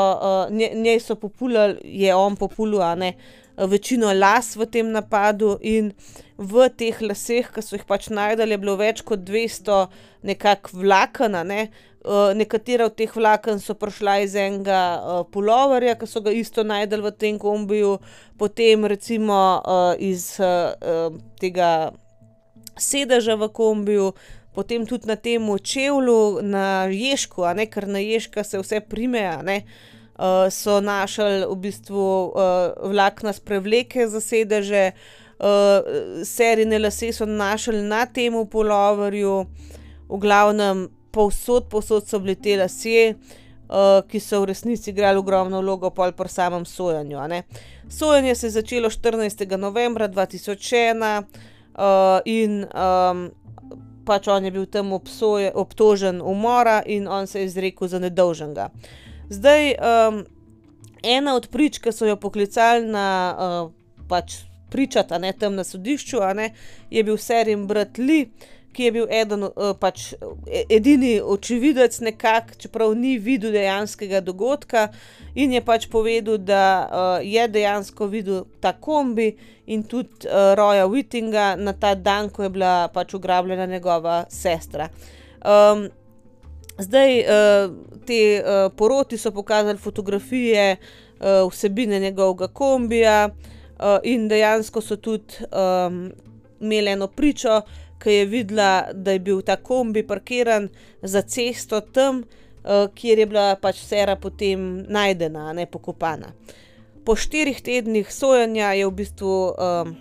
[0.50, 3.14] uh, njej so populali, je on populil, a ne.
[3.56, 5.92] Večino las v tem napadu, in
[6.40, 9.85] v teh laseh, ki so jih pač najdali, je bilo več kot 200
[10.24, 11.68] nekakšnih vlaken, ne,
[12.09, 16.64] uh, nekatera od teh vlaken so prišla iz enega uh, puloverja, ki so ga isto
[16.64, 17.98] najdel v tem kombiju,
[18.40, 21.92] potem recimo uh, iz uh, tega
[22.81, 24.11] sedeža v kombiju,
[24.57, 29.42] potem tudi na tem čevlju, na ješku, a ne ker na ješka se vse primeja,
[29.44, 29.62] ne.
[30.20, 35.19] Uh, so našli v bistvu uh, vlakna sprevleke za sedeže, uh,
[36.24, 39.46] serijne lase so našli na tem poloverju,
[40.11, 43.14] v glavnem, povsod, povsod so bili te lasje,
[43.70, 47.18] uh, ki so v resnici igrali ogromno vlogo pol pri samem sojenju.
[47.88, 49.57] Sojenje se je začelo 14.
[49.57, 53.31] novembra 2001 uh, in um,
[54.05, 58.70] pač on je bil tam obsoje, obtožen umora in on se je izrekel za nedolžnega.
[59.31, 60.24] Zdaj, um,
[61.03, 66.22] ena od prič, ki so jo poklicali na uh, pač pričati, ne tam na sodišču,
[66.35, 66.52] ne,
[66.90, 68.26] je bil Serim Bratli,
[68.72, 70.12] ki je bil eden, uh, pač,
[70.46, 74.88] e, edini očividec, nekako, čeprav ni videl dejanskega dogodka,
[75.35, 79.33] in je pač povedal, da uh, je dejansko videl ta kombi
[79.66, 84.88] in tudi uh, Roja Whittinga na ta dan, ko je bila pač ugrabljena njegova sestra.
[85.40, 85.88] Um,
[86.80, 87.22] zdaj,
[88.09, 88.18] te
[88.76, 90.76] poroti so pokazali fotografije
[91.20, 93.28] vsebine njegovega kombija,
[94.03, 96.11] in dejansko so tudi um,
[96.61, 97.61] imeli eno pričo,
[98.01, 100.69] ki je videla, da je bil ta kombi parkiran
[101.03, 102.23] za cesto tam,
[102.64, 106.33] uh, kjer je bila pač sera potem najdena, ne pokopana.
[107.05, 109.93] Po štirih tednih sojenja je v bistvu um,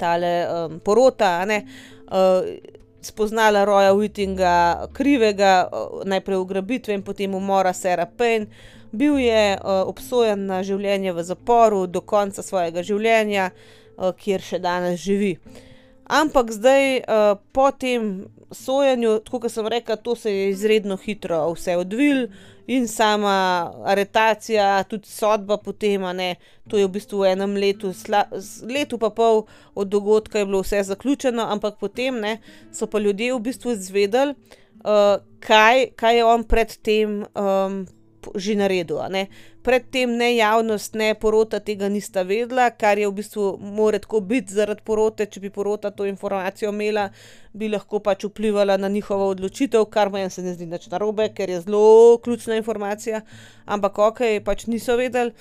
[0.00, 1.64] tale um, porota, ne.
[2.08, 5.70] Uh, Spoznala Roja Whittinga krivega,
[6.04, 8.52] najprej ugrabitve in potem umora Sara Payne.
[8.92, 14.58] Bil je uh, obsojen na življenje v zaporu do konca svojega življenja, uh, kjer še
[14.58, 15.36] danes živi.
[16.10, 21.38] Ampak zdaj, uh, po tem sojenju, tako kot sem rekel, to se je izredno hitro
[21.54, 22.26] vse odvil
[22.66, 26.34] in sama aretacija, tudi sodba potem, ne,
[26.70, 27.92] to je v bistvu v enem letu,
[28.66, 32.36] letu pa pol od dogodka je bilo vse zaključeno, ampak potem ne,
[32.74, 34.34] so pa ljudje v bistvu izvedeli,
[35.46, 37.82] kaj, kaj je on predtem um,
[38.34, 38.98] že naredil.
[39.62, 44.54] Predtem ne javnost, ne porota tega nista vedela, kar je v bistvu more tako biti
[44.54, 45.26] zaradi porote.
[45.26, 47.10] Če bi porota to informacijo imela,
[47.52, 51.50] bi lahko pač vplivala na njihovo odločitev, kar meni se ne zdi nič narobe, ker
[51.50, 53.20] je zelo ključna informacija.
[53.66, 55.32] Ampak ok, pač niso vedeli.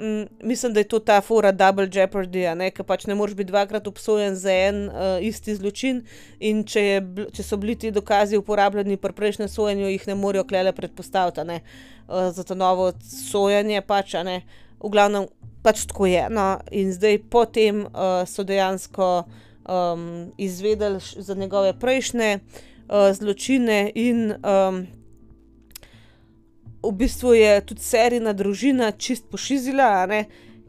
[0.00, 3.86] Mm, mislim, da je to ta fora Double Jeopardy, ki pač ne moreš biti dvakrat
[3.86, 6.04] obsojen za en uh, isti zločin.
[6.38, 7.00] In če, je,
[7.34, 12.30] če so bili ti dokazi uporabljeni pri prejšnjem sojenju, jih ne morejo klele predpostaviti uh,
[12.30, 13.82] za to novo sojenje.
[13.82, 14.14] Pač,
[14.78, 15.26] v glavnem,
[15.66, 16.28] pač tako je.
[16.30, 16.46] No?
[16.70, 19.24] In zdaj potem uh, so dejansko
[19.66, 24.30] um, izvedeli za njegove prejšnje uh, zločine in.
[24.46, 24.86] Um,
[26.82, 30.06] v bistvu je tudi serijna družina čist pošizila,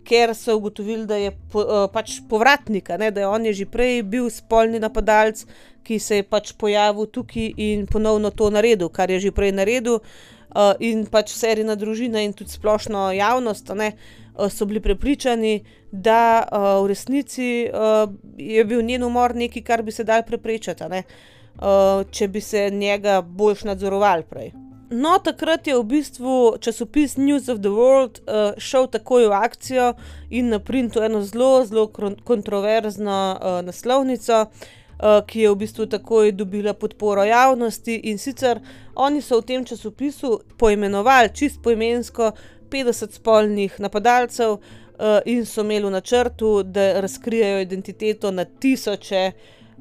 [0.10, 3.65] ker so ugotovili, da je po, uh, pač povratnik, ne, da je on je že
[3.69, 5.45] prej bil spolni napadalec,
[5.86, 10.02] ki se je pač pojavil tukaj in ponovno to naredil, kar je že prej naredil.
[10.50, 13.91] Uh, in pač serijna družina in tudi splošno javnost ne,
[14.34, 15.60] uh, so bili prepričani,
[15.91, 20.89] da uh, v resnici uh, je bil njen umor nekaj, kar bi se dal preprečiti,
[20.89, 24.68] uh, če bi se njega boljš nadzoroval prej.
[24.89, 29.93] No, takrat je v bistvu časopis News of the World uh, šel takoj v akcijo
[30.34, 31.86] in naprintil eno zelo, zelo
[32.25, 37.99] kontroverzno uh, naslovnico, uh, ki je v bistvu takoj dobila podporo javnosti.
[38.10, 42.32] In sicer oni so v tem časopisu poimenovali čist poimensko
[42.73, 49.32] 50 spolnih napadalcev uh, in so imeli v načrtu, da razkrijajo identiteto na tisoče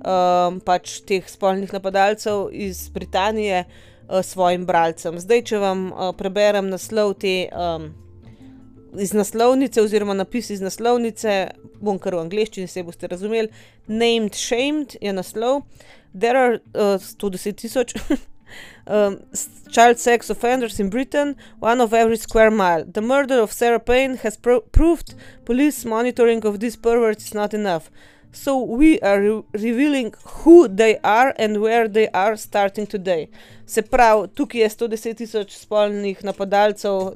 [0.05, 3.88] um, pač teh spolnih napadalcev iz Britanije uh,
[4.23, 5.19] svojim bralcem.
[5.21, 7.91] Zdaj, če vam uh, preberem naslov te um,
[8.99, 11.37] iz naslovnice, oziroma napis iz naslovnice,
[11.81, 13.53] bom kar v angleščini, se boste razumeli.
[13.87, 15.63] Named Shamed je naslov,
[16.15, 17.95] there are uh, 110 tisoč.
[18.87, 19.21] Um,
[19.71, 22.83] child sex offenders in Britain, one of every square mile.
[22.87, 27.53] The murder of Sarah Payne has pro proved police monitoring of these perverts is not
[27.53, 27.91] enough.
[28.33, 33.29] So we are re revealing who they are and where they are starting today.
[33.67, 37.15] Se pravi, tukaj je 110 tisoč spolnih napadalcev,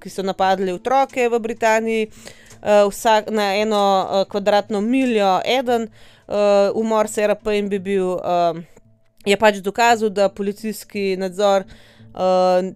[0.00, 5.88] ki so napadli otroke v Britaniji, uh, vsak na eno uh, kvadratno miljo, eden,
[6.28, 8.56] uh, umor SRP in bi bil, uh,
[9.24, 11.64] je pač dokazal, da policijski nadzor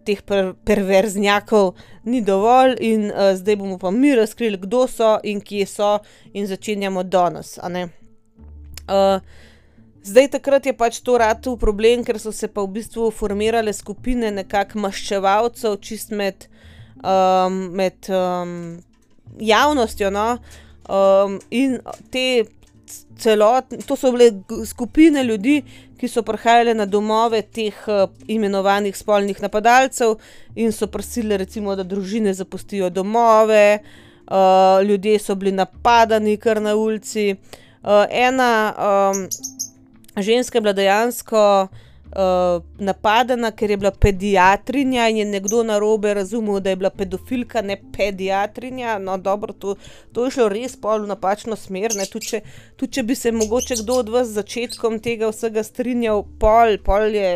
[0.04, 5.40] teh per perverznjakov ni dovolj, in uh, zdaj bomo pa mi razkrili, kdo so in
[5.40, 5.98] kje so,
[6.32, 7.58] in začenjamo danes.
[7.58, 9.20] Uh,
[10.02, 14.32] zdaj, takrat je pač to rado problem, ker so se pa v bistvu formirale skupine
[14.34, 16.48] nekakšnih maščevalcev, čist med,
[17.04, 18.78] um, med um,
[19.38, 20.10] javnostjo.
[20.10, 20.30] No?
[20.88, 21.78] Um, in
[22.10, 22.48] te
[23.18, 24.30] celotne, to so bile
[24.66, 25.62] skupine ljudi,
[25.98, 30.16] ki so prihajali na domove teh uh, imenovanih spolnih napadalcev
[30.56, 33.80] in so prosili, recimo, da družine zapustijo domove.
[34.30, 37.34] uh, ljudje so bili napadani kar na ulici.
[37.82, 39.28] Uh, ena um,
[40.22, 41.87] ženska je bila dejansko uh,
[42.78, 47.62] napadena, ker je bila pediatrinja in je nekdo na robe razumel, da je bila pedofilka,
[47.62, 48.98] ne pediatrinja.
[48.98, 49.76] No, dobro, to,
[50.12, 51.94] to je šlo res pol v napačno smer.
[52.10, 52.42] Tudi če,
[52.76, 57.32] tud, če bi se mogoče kdo od vas začetkom tega vsega strinjal, pol, pol je,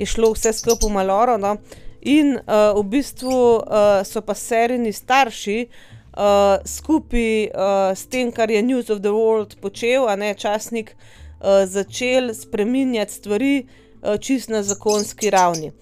[0.00, 1.36] je šlo vse skupaj maloro.
[1.36, 1.56] No.
[2.02, 8.50] In uh, v bistvu uh, so pa serijni starši uh, skupaj uh, s tem, kar
[8.50, 11.18] je News of the World počel, a ne časnik, uh,
[11.66, 15.72] začel spreminjati stvari uh, čist na zakonski ravni.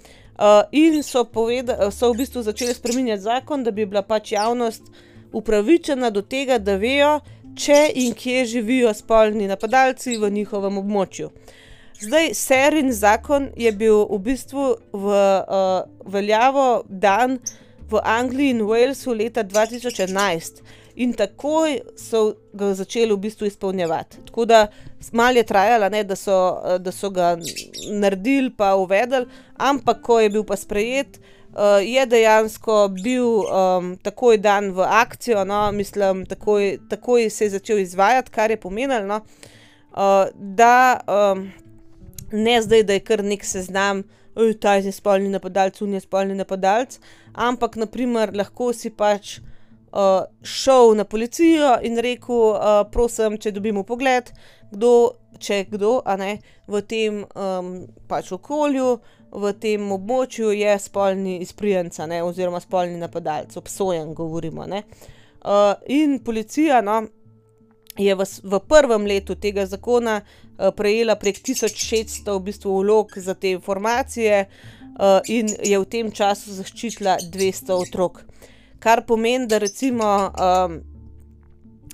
[0.40, 4.82] Uh, in so, poveda, so v bistvu začeli spreminjati zakon, da bi bila pač javnost
[5.32, 7.18] upravičena do tega, da vejo,
[7.54, 11.30] če in kje živijo spolni napadalci v njihovem območju.
[12.00, 17.36] Zdaj, serijni zakon je bil v bistvu v uh, veljavo dan
[17.90, 20.62] v Angliji in Walesu leta 2011
[20.94, 24.24] in takoj so ga začeli v bistvu izpolnjevati.
[24.26, 24.66] Tako da
[25.12, 27.36] malo je trajalo, ne, da, so, da so ga
[27.90, 29.26] naredili, pa uvedli,
[29.56, 31.20] ampak ko je bil pa sprejet.
[31.50, 37.50] Uh, je dejansko bil um, takoj dan v akcijo, no, mislim, takoj, takoj se je
[37.50, 39.16] začel izvajati, kar je pomenilo, no,
[39.90, 41.48] uh, da um,
[42.30, 44.04] ne zdaj, da je kar nek seznam,
[44.60, 47.00] ta je spolni napadalec, unija spolni napadalec,
[47.34, 49.40] ampak naprimer, lahko si pač
[49.92, 54.32] uh, šel na policijo in rekel, uh, prosim, če dobimo pogled,
[54.70, 54.92] kdo,
[55.38, 56.36] če kdo, a ne
[56.70, 57.72] v tem um,
[58.08, 58.98] pač okolju,
[59.30, 64.66] v tem območju je spolni izprijenca, ne, oziroma spolni napadalec, obsojen, govorimo.
[64.66, 67.02] Uh, in policija, no.
[68.00, 73.34] Je v, v prvem letu tega zakona uh, prejela prek 1600 v bistvu vlog za
[73.34, 78.22] te informacije, uh, in je v tem času zaščitila 200 otrok
[78.80, 80.80] kar pomeni, da recimo, um,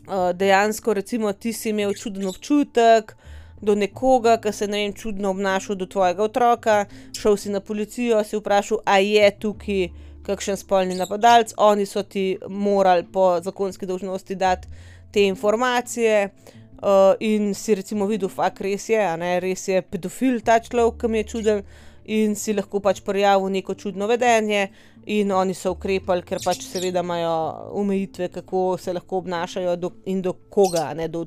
[0.07, 3.17] uh, dejansko recimo, ti si imel čuden občutek
[3.63, 6.85] do nekoga, ki se ne vem, čudno obnašal do tvojega otroka,
[7.17, 9.89] šel si na policijo, si vprašal, a je tukaj
[10.27, 14.69] kakšen spolni napadalec, oni so ti morali po zakonski dolžnosti dati
[15.13, 16.31] te informacije.
[16.77, 21.09] Uh, in si recimo videl, je res je, ne, res je pedofil ta človek, ki
[21.09, 21.63] mi je čuden,
[22.07, 24.69] in si lahko pač prijavil neko čudno vedenje,
[25.07, 27.35] in oni so ukrepali, ker pač seveda imajo
[27.79, 30.89] omejitve, kako se lahko obnašajo do, in do koga.
[31.09, 31.25] Do,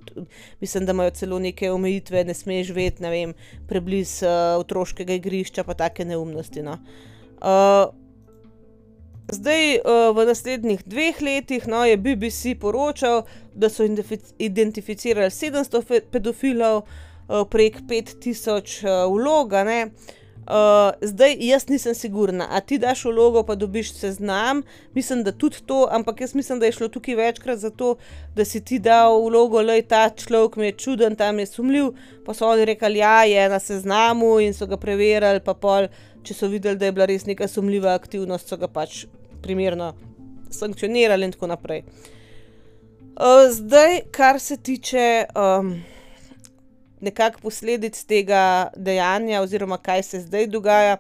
[0.60, 3.34] mislim, da imajo celo neke omejitve, ne smeš vedeti, ne vem,
[3.68, 6.64] preblizu uh, otroškega igrišča, pa take neumnosti.
[6.66, 6.78] No.
[7.40, 7.96] Uh,
[9.30, 16.88] Zdaj, v naslednjih dveh letih no, je BBC poročal, da so identificirali 700 pedofilov,
[17.54, 19.54] prek 5000 vlog.
[19.54, 20.18] Uh,
[21.02, 24.64] zdaj, jaz nisem sigurna, a ti daš vlogo, pa dobiš seznam.
[24.94, 27.96] Mislim, da tudi to, ampak jaz mislim, da je šlo tukaj večkrat za to,
[28.36, 31.92] da si ti dal vlogo, da je ta človek mi je čuden, tam je sumljiv.
[32.26, 35.88] Pa so oni rekli, ja, je na seznamu in so ga preverili, pa pol,
[36.24, 39.06] če so videli, da je bila res neka sumljiva aktivnost, so ga pač
[39.42, 39.94] primerno
[40.50, 41.86] sankcionirali in tako naprej.
[43.20, 45.26] Uh, zdaj, kar se tiče.
[45.36, 45.99] Um,
[47.02, 50.98] nekako posledic tega dejanja, oziroma kaj se zdaj dogaja.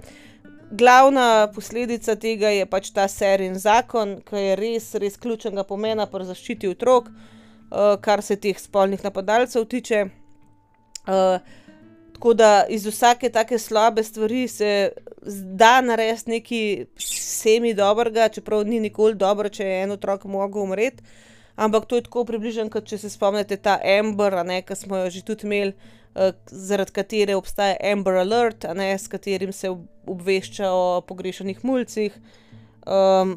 [0.71, 6.27] Glavna posledica tega je pač ta serijni zakon, ki je res, res ključnega pomena pri
[6.29, 10.05] zaščiti otrok, uh, kar se teh spolnih napadalcev tiče.
[11.09, 11.39] Uh,
[12.13, 14.91] tako da iz vsake take slabe stvari se
[15.61, 21.03] da narediti nekaj semi dobrega, čeprav ni nikoli dobro, če je en otrok mogel umreti
[21.59, 25.23] ampak to je tako približno, kot če se spomnite ta Amber, ki smo jo že
[25.27, 29.71] tudi imeli, uh, zaradi katere obstaja Amber Alert, ne, s katerim se
[30.07, 32.15] obvešča o pogrešanih mulcih,
[32.87, 33.35] um,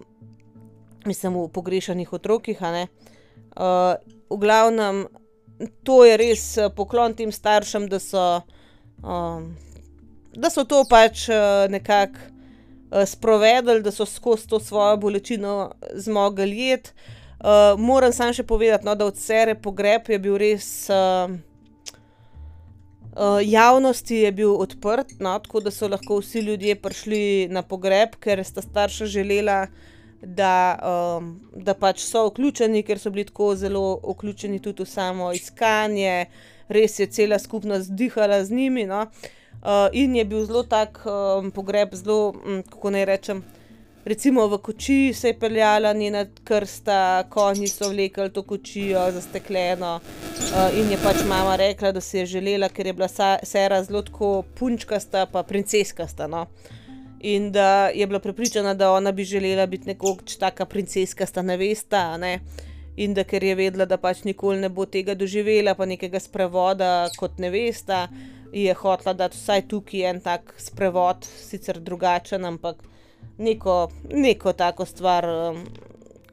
[1.06, 2.62] mislim, o pogrešanih otrokih.
[2.62, 3.98] Uh,
[4.30, 5.06] v glavnem,
[5.84, 8.40] to je res eh, poklon tem staršem, da so,
[9.04, 9.52] um,
[10.34, 12.30] da so to pač uh, nekako.
[13.08, 15.52] Sprovedli, da so skozi to svojo bolečino
[15.96, 16.90] zmogli jed.
[16.92, 17.21] Uh,
[17.78, 20.68] moram samo še povedati, no, da od sere pogreb je bil res.
[20.90, 21.38] Uh,
[23.16, 28.16] uh, javnosti je bil odprt, no, tako da so lahko vsi ljudje prišli na pogreb,
[28.20, 29.66] ker sta starša želela,
[30.22, 30.78] da,
[31.18, 36.26] um, da pač so vključeni, ker so bili tako zelo vključeni tudi v samo iskanje,
[36.68, 38.86] res je cela skupnost dihala z njimi.
[38.86, 39.06] No,
[39.62, 43.42] uh, in je bil zelo tak um, pogreb, zelo, um, kako naj rečem.
[44.04, 50.00] Recimo v koči se je peljala njena krsta, konji so vlekli to kočijo zastekljeno.
[50.02, 53.08] Uh, in je pač mama rekla, da si je želela, ker je bila
[53.42, 56.26] sera zelo tako punčkasta, pa princeskasta.
[56.26, 56.46] No?
[57.22, 62.16] in da je bila prepričana, da ona bi želela biti nekoč taka princeska, sta nevesta,
[62.16, 62.40] ne.
[62.96, 67.08] In da ker je vedela, da pač nikoli ne bo tega doživela, pa nekega sprevoda
[67.18, 68.08] kot nevesta,
[68.52, 72.82] je hotela dati vsaj tukaj en tak sprevod, sicer drugačen, ampak
[73.38, 75.64] neko, neko tako stvar, um,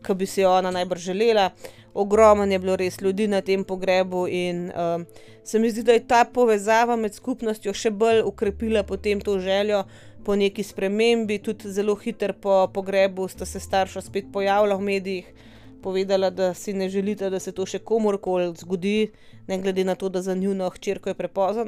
[0.05, 1.49] ki bi si jo ona najbrž želela.
[1.93, 5.05] Ogromno je bilo res ljudi na tem pogrebu, in um,
[5.43, 9.83] se mi zdi, da je ta povezava med skupnostjo še bolj ukrepila potem to željo
[10.23, 11.39] po neki spremembi.
[11.43, 15.33] Tudi zelo hitro po pogrebu sta se starša spet pojavila v medijih,
[15.81, 19.11] povedala, da si ne želita, da se to še komorkoli zgodi,
[19.47, 21.65] ne glede na to, da za njuno hčerko je prepozno.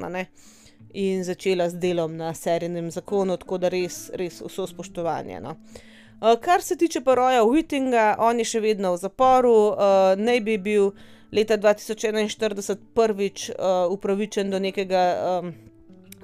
[0.93, 5.39] In začela z delom na serijnem zakonu, tako da res, res vso spoštovanje.
[5.39, 5.55] No.
[6.21, 10.41] Uh, kar se tiče pa Roja Whitinga, on je še vedno v zaporu, uh, naj
[10.45, 10.91] bi bil
[11.31, 15.53] leta 2041 prvič uh, upravičen do nekega um,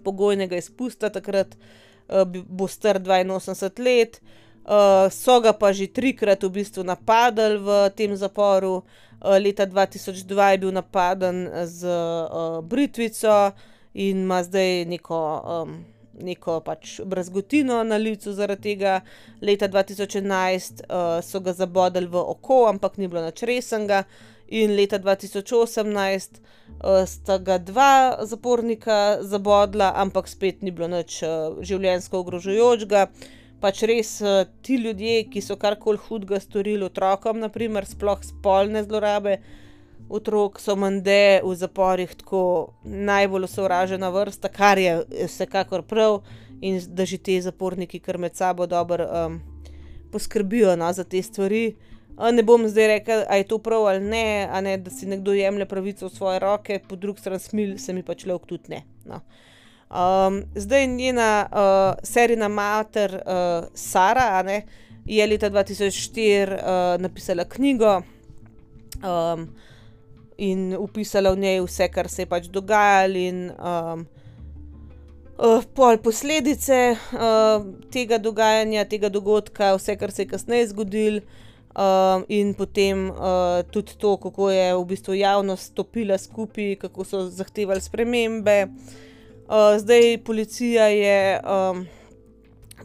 [0.03, 4.22] pogojnega izpusta, takrat uh, bo star 82 let.
[4.68, 8.84] Uh, so ga pa že trikrat v bistvu napadali v tem zaporu.
[9.18, 13.55] Uh, leta 2002 je bil napaden z uh, britvico
[13.97, 15.77] in ima zdaj neko, um,
[16.21, 18.99] neko pač brazgotino na licu zaradi tega.
[19.41, 24.03] Leta 2011 uh, so ga zabodli v oko, ampak ni bilo nič resnega.
[24.47, 31.57] In leta 2018 uh, sta ga dva zapornika zabodla, ampak spet ni bilo nič uh,
[31.65, 33.09] življenjsko ogrožujočega
[33.61, 39.39] pač res uh, ti ljudje, ki so karkoli hudega storili otrokom, naprimer, sploh spolne zlorabe
[40.10, 46.22] otrok, so mende v zaporih tako najbolj sovražena vrsta, kar je vsekakor prav,
[46.62, 49.39] in da že ti zaporniki, kar med sabo dobro um,
[50.12, 51.76] poskrbijo no, za te stvari.
[52.34, 55.66] Ne bom zdaj rekel, ali je to prav ali ne, ne, da si nekdo jemlje
[55.66, 58.82] pravico v svoje roke, po drugi strani smil se mi pač le tudi ne.
[59.05, 59.22] No.
[59.88, 64.64] Um, zdaj njena uh, serijna mater, uh, Sara, ne,
[65.05, 68.01] je leta 2004 uh, napisala knjigo
[69.03, 69.47] um,
[70.38, 74.05] in upisala v njej vse, kar se je pač dogajalo, in um,
[75.38, 81.25] uh, pol posledice uh, tega dogajanja, tega dogodka, vse, kar se je kasneje zgodilo.
[81.77, 87.27] Um, in potem uh, tudi to, kako je v bistvu javnost stopila skupaj, kako so
[87.29, 88.63] zahtevali spremembe.
[88.65, 89.03] Uh,
[89.47, 91.85] Uh, zdaj policija je um,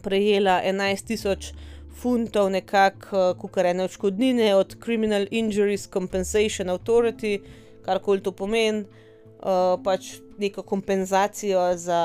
[0.01, 1.53] prejela 11.000
[2.01, 7.39] funtov, nekako, uh, kar ene odškodnine od Criminal Injuries Compensation Authority,
[7.85, 12.01] kar koli to pomeni, uh, pač neko kompenzacijo za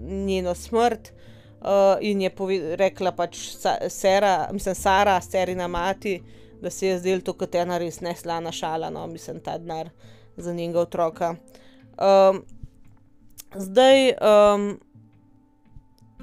[0.00, 1.12] njeno smrt.
[1.60, 2.30] Uh, in je
[2.76, 3.38] rekla pač
[3.88, 6.22] Sara, mislim, Sara, Serina mati,
[6.62, 9.90] da se je zdelo to kot ena res neslana šala, no, mislim, ta denar
[10.36, 11.34] za njenega otroka.
[11.98, 12.44] Um,
[13.56, 14.80] Zdaj, um,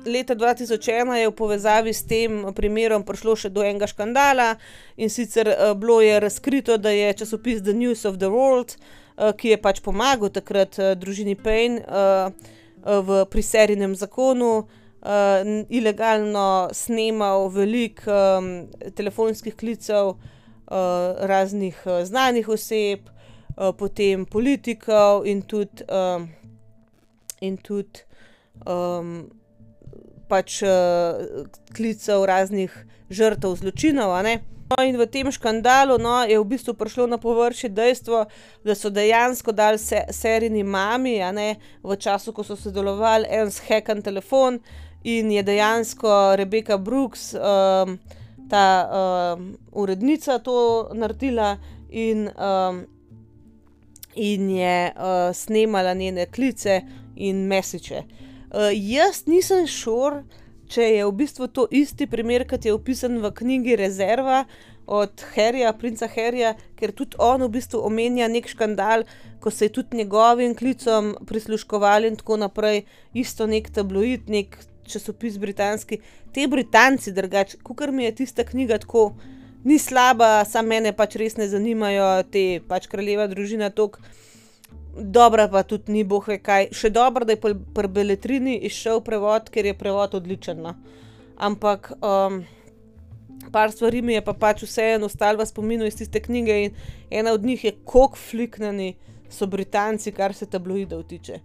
[0.05, 4.55] leta 2001 je v povezavi s tem primerom prišlo še do enega škandala
[4.97, 9.33] in sicer uh, bilo je razkrito, da je časopis The News of the World, uh,
[9.37, 14.65] ki je pač pomagal takrat uh, družini Payne uh, uh, v priserjenem zakonu.
[15.05, 18.47] Uh, ilegalno snemal veliko um,
[18.97, 20.17] telefonskih klicev uh,
[21.29, 26.25] raznih uh, znanih oseb, uh, potem politikov in tudi uh,
[27.41, 28.01] in tudi
[28.65, 29.29] um,
[30.27, 31.45] pač uh,
[31.75, 32.73] klicev raznih
[33.09, 34.15] žrtev zločinov.
[34.65, 38.25] No, in v tem škandalu no, je v bistvu prišlo na površje dejstvo,
[38.65, 44.01] da so dejansko dali se, serijni mami, ne, v času, ko so sodelovali, en zhekan
[44.01, 44.57] telefon
[45.05, 47.99] in je dejansko Rebeka Brooks, um,
[48.49, 51.57] ta um, urednica, to naredila
[51.89, 52.85] in, um,
[54.15, 56.81] in je uh, snemala njene klice
[57.15, 58.01] in mesiče.
[58.55, 60.21] Uh, jaz nisem šor,
[60.71, 64.45] če je v bistvu to isti primer, kot je opisan v knjigi Rezerva
[64.87, 69.03] od Harryja, princa Harryja, ker tudi on v bistvu omenja nek škandal,
[69.43, 74.55] ko se je tudi njegovim klicom prisluškovali in tako naprej, isto nek tabloid, nek
[74.87, 75.99] časopis britanski.
[76.31, 79.17] Te Britanci, drugače, kot mi je tista knjiga tako.
[79.67, 83.99] Ni slaba, samo mene pač res ne zanimajo te pač kraljeva družina tok
[84.95, 86.69] dobra pa tudi ni, boh ve kaj.
[86.75, 90.61] Še dobro, da je pri Beletrini izšel prevod, ker je prevod odličen.
[90.63, 90.75] No.
[91.35, 92.43] Ampak um,
[93.51, 96.77] par stvari mi je pa pač vseeno ostalo v spominu iz tiste knjige in
[97.11, 98.95] ena od njih je, kako fliknjeni
[99.29, 101.41] so Britanci, kar se tabloidov tiče.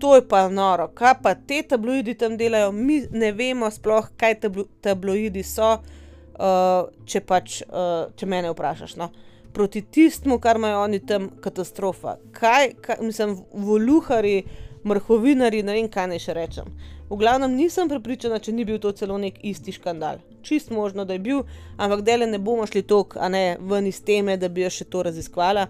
[0.00, 4.40] To je pa noro, kaj pa te tabloidi tam delajo, mi ne vemo sploh, kaj
[4.82, 8.96] tabloidi so, uh, če pač, uh, če mene vprašaš.
[9.00, 9.12] No
[9.54, 12.16] proti tistemu, kar imajo oni tam, katastrofa.
[12.32, 14.42] Kaj, kaj mislim, voluhari
[14.84, 16.70] mrhovinari, ne vem, kaj naj še rečem.
[17.10, 20.18] V glavnem nisem prepričana, če ni bil to celo nek isti škandal.
[20.44, 21.44] Čist možno, da je bil,
[21.76, 24.88] ampak dele ne bomo šli tok, a ne ven iz teme, da bi jo še
[24.90, 25.68] to raziskvala.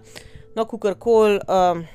[0.55, 1.85] No, kakorkoli, um,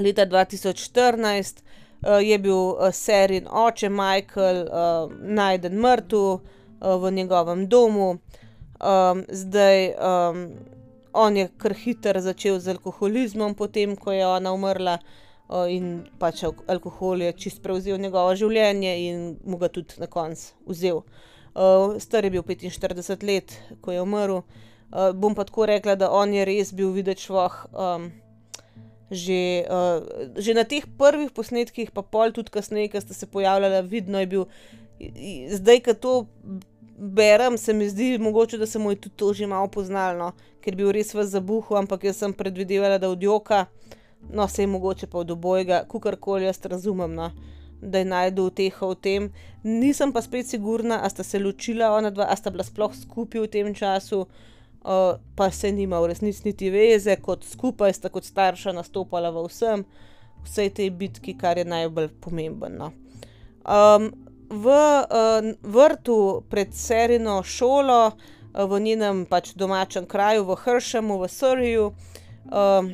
[0.00, 6.40] leta 2014 uh, je bil uh, serin oče Michael uh, najden mrtev uh,
[7.00, 8.16] v njegovem domu.
[8.84, 10.46] Um, zdaj um,
[11.14, 14.98] on je kar hiter začel z alkoholizmom, potem ko je ona umrla.
[15.68, 21.02] In pač alkohol je čist prevzel njegovo življenje in mu ga tudi na koncu vzel.
[22.00, 23.52] Star je bil 45 let,
[23.84, 24.40] ko je umrl.
[25.14, 27.60] Bom pa tako rekla, da on je res bil videti šloh.
[27.72, 28.10] Um,
[29.12, 30.00] že, uh,
[30.34, 34.26] že na teh prvih posnetkih, pa pol tudi kasneje, ki ste se pojavljali, vidno je
[34.26, 34.44] bil.
[35.52, 36.12] Zdaj, ko to
[36.98, 40.72] berem, se mi zdi mogoče, da se mu je tudi to že malo poznalo, ker
[40.72, 43.66] je bil res v zabuhu, ampak jaz sem predvidevala, da od joka
[44.30, 47.30] no, se je mogoče pa od obojega, kakorkoli jaz razumem, no,
[47.80, 49.28] da je najdel teha v tem.
[49.62, 53.44] Nisem pa spet sigurna, a sta se ločila ona dva, a sta bila sploh skupaj
[53.44, 58.24] v tem času, uh, pa se nima v resnici niti veze, kot skupaj sta kot
[58.24, 59.84] starša nastopala v vsem,
[60.44, 62.92] vsej tej bitki, kar je najbolj pomembno.
[63.64, 64.12] Um,
[64.50, 71.28] v uh, vrtu pred Serino šolo, uh, v njenem pač domačem kraju, v Hršemu, v
[71.28, 72.90] Surju, uh,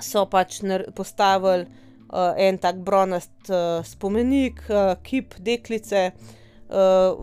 [0.00, 0.60] so pač
[0.94, 7.16] postavili uh, en tak bronast uh, spomenik, uh, kip deklice uh,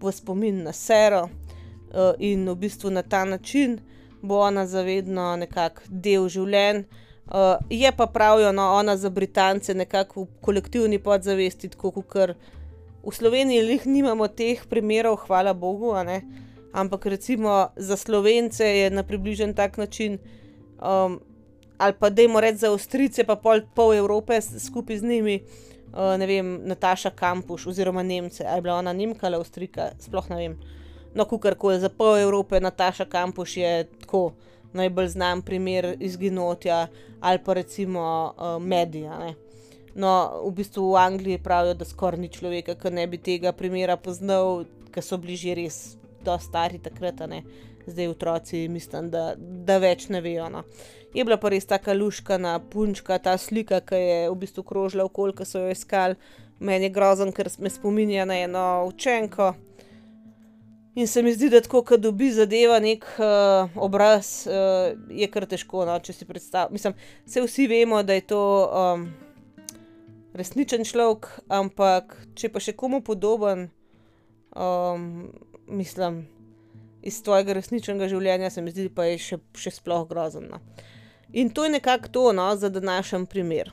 [0.00, 3.80] v spomin na Sero, uh, in v bistvu na ta način
[4.22, 6.84] bo ona zavedno nekako del življenja.
[7.24, 12.36] Uh, je pa pravijo, no, ona za Britance nekako v kolektivni podzavesti, tako kot
[13.06, 15.94] v Sloveniji, jih nimamo teh primerov, hvala Bogu,
[16.72, 20.18] ampak recimo za Slovence je na približen tak način.
[20.80, 21.20] Um,
[21.78, 25.42] ali pa da jim reči za Avstrijce, pa pol, pol Evrope skupaj z njimi,
[25.92, 30.30] uh, ne vem, Nataša Kampuš oziroma Nemce, ali je bila ona Nemka ali Avstrijka, sploh
[30.30, 30.58] ne vem.
[31.14, 34.32] No, kar koli za pol Evrope, Nataša Kampuš je tako
[34.72, 36.86] najbolj znan primer izginotja
[37.20, 39.18] ali pa recimo uh, medija.
[39.18, 39.43] Ne.
[39.94, 43.96] No, v bistvu v Angliji pravijo, da skoraj ni človeka, ki ne bi tega primera
[43.96, 45.78] poznal, ker so bili že res
[46.24, 47.44] dosta stari takrat, ne.
[47.86, 50.48] zdaj otroci, mislim, da, da več ne vejo.
[50.48, 50.64] No
[51.14, 55.34] je bila pa res tako luškana punčka, ta slika, ki je v bistvu krožila okoli,
[55.36, 56.18] ki so jo iskali.
[56.58, 59.54] Meni je grozen, ker me spominja na eno učenko.
[60.94, 65.46] In se mi zdi, da tako, ko dobi zadeva nek uh, obraz, uh, je kar
[65.50, 65.82] težko.
[65.86, 66.94] No, če si predstavljam, mislim,
[67.26, 69.08] vse vsi vemo, da je to um,
[70.34, 73.68] resničen človek, ampak če pa še komu podoben,
[74.54, 75.30] um,
[75.70, 76.24] mislim,
[77.04, 80.50] iz tvojega resničnega življenja, se mi zdi, pa je še, še sploh grozen.
[80.50, 80.60] No.
[81.34, 83.72] In to je nekako to, no, za današnji primer.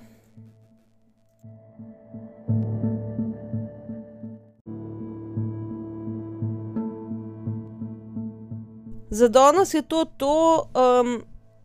[9.12, 10.36] Za danes je to to.
[10.72, 11.24] Um,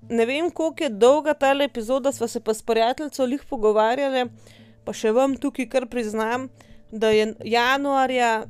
[0.09, 4.27] ne vem, koliko je dolga ta epizoda, sva se pa s prijateljico lih pogovarjali,
[4.87, 6.49] pa še vam tukaj kar priznam,
[6.95, 8.47] da je januarja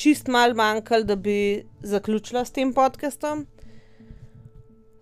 [0.00, 3.46] čist mal manjkalo, da bi zaključila s tem podcastom.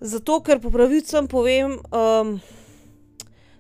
[0.00, 2.38] Zato, ker po pravicam povem, um,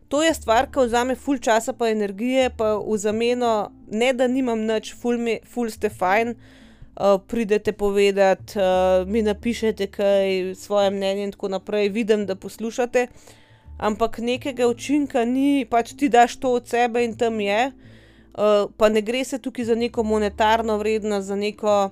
[0.08, 4.62] to je stvar, ki vzame ful časa, pa energije, pa v zameno, ne da nimam
[4.66, 11.28] nič, ful, mi, ful ste fajn, uh, pridete povedati, uh, mi napišete kaj, svoje mnenje
[11.28, 13.08] in tako naprej, vidim, da poslušate.
[13.78, 17.70] Ampak nekega učinka ni, pač ti daš to od sebe in tam je.
[18.38, 21.90] Uh, pa ne gre se tukaj za neko monetarno vrednost, za neko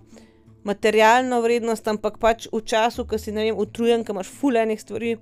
[0.67, 5.17] materialno vrednost, ampak pač v času, ko si vem, utrujen, ko imaš fulejnih stvari,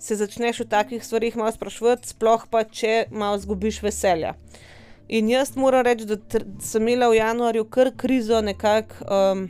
[0.00, 4.34] se začneš v takih stvarih malo sprašovati, sploh pa če malo zgubiš veselja.
[5.12, 6.16] In jaz moram reči, da
[6.64, 9.48] sem imela v januarju kar krizo nekako um,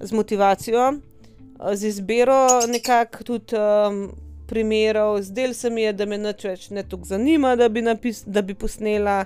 [0.00, 0.90] z motivacijo,
[1.72, 4.10] z izbiro nekako tudi um,
[4.50, 8.24] primerov, zdel se mi je, da me nič več ne toliko zanima, da bi, napis,
[8.26, 9.22] da bi posnela.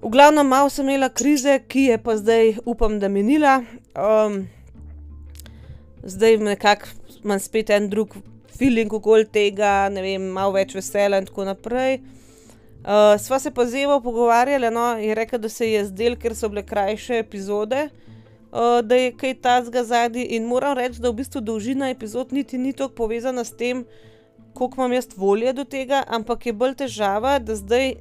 [0.00, 3.60] V glavnem, malo sem imela krize, ki je pa zdaj, upam, da minila.
[3.92, 4.42] Um,
[6.02, 6.88] zdaj nekako
[7.20, 8.16] imam spet en drug
[8.56, 12.00] feeling okoli tega, ne vem, malo več vesela in tako naprej.
[12.80, 16.48] Uh, sva se pa zevo pogovarjali, no, in rekla, da se je zdel, ker so
[16.48, 18.09] bile krajše epizode, uh,
[18.82, 20.24] da je kaj tazga zadnji.
[20.36, 23.84] In moram reči, da v bistvu dolžina epizod niti ni tako povezana s tem,
[24.54, 27.94] koliko imam jaz volje do tega, ampak je bolj težava, da zdaj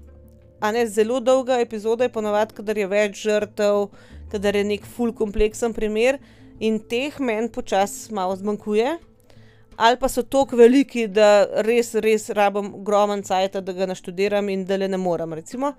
[0.59, 3.87] a ne zelo dolga epizoda, je ponovadi, kadar je več žrtev,
[4.31, 6.19] kadar je nek full kompleksen primer
[6.59, 8.97] in teh meni počasi malo zmanjkuje.
[9.79, 14.65] ali pa so tako veliki, da res, res rabim ogromen cajt, da ga naštudiram in
[14.65, 15.33] da le ne morem.
[15.33, 15.71] Recimo.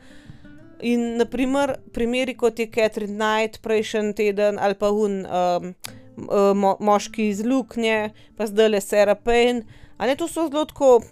[0.82, 5.74] In naprimer, primeri kot je Catherine Knight prejšnji teden ali pa un um,
[6.56, 9.62] mo moški iz Luknje, pa zdaj le Sarah Payne.
[9.98, 11.02] Ali to so zelo tako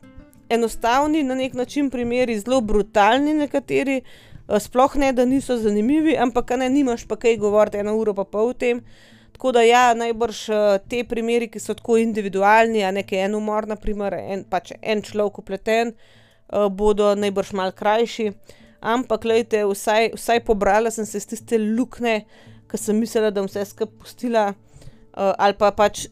[0.51, 4.01] enostavni, na nek način primeri, zelo brutalni nekateri,
[4.61, 8.49] sploh ne, da niso zanimivi, ampak ne, nimaš pa kaj govoriti eno uro pa pol
[8.49, 8.81] o tem.
[9.33, 10.39] Tako da ja, najbrž
[10.89, 14.45] ti primeri, ki so tako individualni, a ne, ke je en umor, na primer, en
[14.49, 15.93] pač en človek vpleten,
[16.73, 18.33] bodo najbrž malo krajši.
[18.81, 22.21] Ampak glejte, vsaj, vsaj pobrala sem se iz tiste luknje,
[22.71, 24.45] ke sem mislila, da bom vse skupaj pustila,
[25.15, 26.07] ali pa pač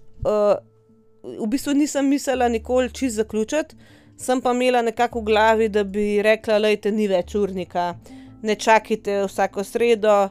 [1.26, 3.76] v bistvu nisem mislila nikoli čisto zaključiti,
[4.16, 7.94] sem pa imela nekako v glavi, da bi rekla: "Glejte, ni več urnika,
[8.42, 10.28] ne čakajte vsako sredo,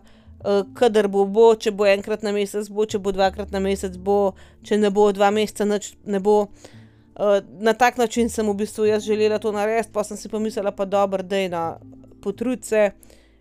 [0.73, 4.33] kadar bo, bo, če bo enkrat na mesec, bo, če bo dvakrat na mesec, bo,
[4.63, 6.47] če ne bo dva meseca nič, ne bo."
[7.59, 10.71] na tak način sem v bistvu jaz želela to narediti, pol sem si pa mislila:
[10.71, 11.77] "Pa dobro, daj, no,
[12.25, 12.89] potrudi se."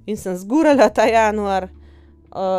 [0.07, 1.70] In sem zgurala ta januar,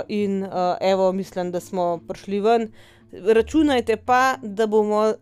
[0.08, 0.46] in,
[0.82, 2.72] evo, mislim, da smo prišli ven.
[3.12, 5.14] Računajte pa, da bomo,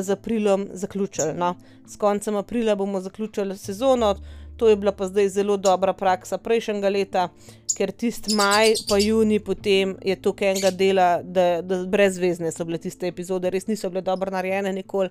[0.00, 1.54] z aprilom zaključili, no.
[1.86, 4.14] S koncem aprila bomo zaključili sezono,
[4.56, 7.28] to je bila pa zdaj zelo dobra praksa prejšnjega leta,
[7.76, 12.78] ker tisti maj pa junij potem je toliko enega dela, da, da brezvezne so bile
[12.78, 15.10] tiste epizode, res niso bile dobro narejene nikoli,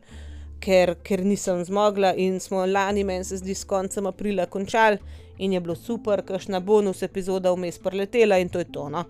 [0.63, 4.97] ker, ker nisem zmogla in smo lani, meni se zdi, s koncem aprila končali
[5.37, 9.03] in je bilo super, kakšna bonus epizoda vmes priletela in to je to, no.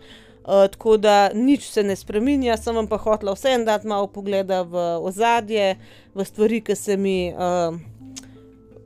[0.43, 4.76] tako da nič se ne spreminja, sem vam pa hotela vseeno dati malo vpogleda v
[5.01, 5.78] ozadje,
[6.15, 7.34] v stvari, ke se mi,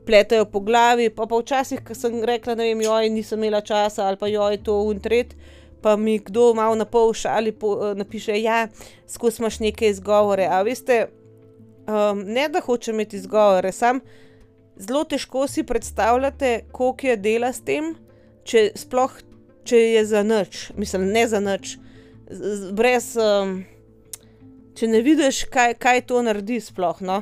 [0.05, 4.17] pletejo po glavi, po pa včasih, ke sem rekla, ne vem: nisem imela časa," ali
[4.17, 4.27] pa:
[4.63, 5.37] to, ono, tretje."
[5.81, 7.53] Pa mi kdo malo na pol šali
[7.95, 8.67] napiše: "Ja,
[9.07, 11.07] skozi imaš neke izgovore." A veste,
[12.25, 13.99] ne da hočem imeti izgovore, samo
[14.79, 17.93] zelo težko si predstavljate, koliko je dela s tem,
[18.47, 19.13] če sploh,
[19.67, 21.75] če je zanič, mislim, ne zanič,
[22.77, 23.13] brez,
[24.77, 27.21] če ne vidiš, kaj, kaj to naredi sploh, no.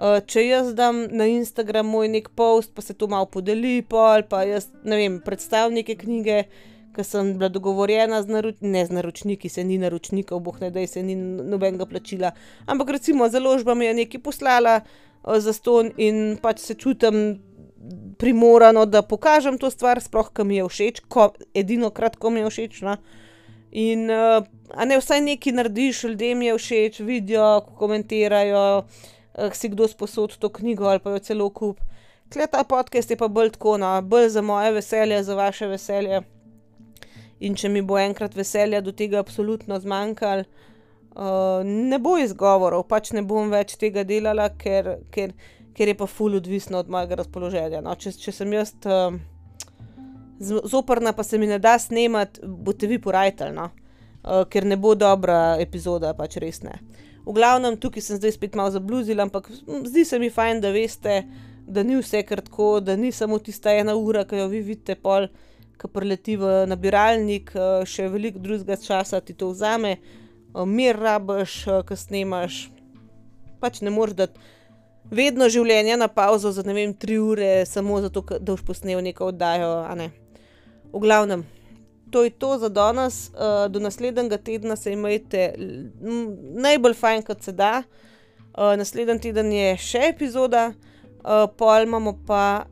[0.00, 4.44] če jaz dam na Instagram moj neki post, pa se to malo podeli pol, pa
[4.48, 6.44] jaz, ne vem, predstavim neke knjige,
[6.94, 11.02] ke sem bila dogovorjena z ne z naročniki, saj ni naročnikov, bog ne daj, saj
[11.06, 12.32] ni nobenega plačila,
[12.66, 14.80] ampak recimo založba mi je nekaj poslala,
[15.22, 17.40] zastonj in pač se čutim
[18.18, 22.50] primorano, da pokažem to stvar, sploh ke mi je všeč, ko edinokrat, ko mi je
[22.50, 22.96] všeč, no.
[23.70, 28.84] In, a ne, vsaj nekaj narediš, ljudem je všeč, vidijo, komentirajo,
[29.54, 31.82] si kdo sposodi to knjigo ali pa jo celo kupi.
[32.30, 36.20] Tule ta podcast je pa bolj tako, no, bolj za moje veselje, za vaše veselje.
[37.40, 40.44] In če mi bo enkrat veselja do tega absolutno zmanjkalo,
[41.64, 45.32] ne bo izgovorov, pač ne bom več tega delala, ker, ker,
[45.74, 48.74] ker je pa ful odvisno od mojega razpoloženja, no, če, če sem jaz,
[50.40, 53.70] zoprna pa se mi ne da snemati, boste vi porajtali, no.
[54.52, 56.76] ker ne bo dobra epizoda, pač res ne.
[57.24, 59.48] V glavnem, tukaj sem zdaj spet malo zabluzila, ampak
[59.88, 61.22] zdi se mi fajn, da veste,
[61.66, 64.96] da ni vse kar tako, da ni samo tista ena ura, ke jo vi vidite
[64.96, 65.28] pol,
[65.80, 67.54] ke prileti v nabiralnik,
[67.88, 69.96] še veliko drugega časa ti to vzame.
[70.66, 72.70] mir rabiš, ke snemaš,
[73.60, 74.40] pač ne moreš dati
[75.10, 79.30] vedno življenja na pavzo za, ne vem, tri ure samo zato, da boš posnel neko
[79.32, 80.10] oddajo, a ne.
[80.92, 81.44] V glavnem,
[82.10, 83.30] to je to za danes,
[83.70, 85.52] do naslednjega tedna se imejte
[86.66, 87.82] najbolj fajn, kot se da.
[88.54, 90.70] naslednji teden je še epizoda,
[91.58, 92.66] pol imamo pa,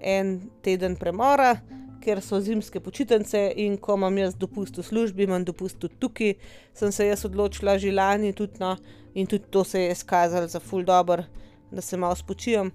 [0.00, 1.56] en teden premora,
[2.02, 6.34] ker so zimske počitnice, in ko imam jaz dopust v službi, imam dopust tudi tukaj,
[6.74, 8.76] sem se jaz odločila že lani tudi, no,
[9.14, 11.24] in tudi to se je izkazalo za ful dobro,
[11.70, 12.72] da se malo spočijem.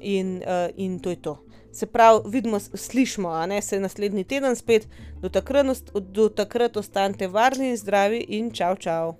[0.00, 0.42] In,
[0.76, 1.38] in to je to.
[1.72, 4.88] Se pravi, vidimo, slišimo, a ne, se naslednji teden spet.
[5.20, 5.30] Do
[6.00, 9.16] do takrat ostanite varni in zdravi in čao, čao.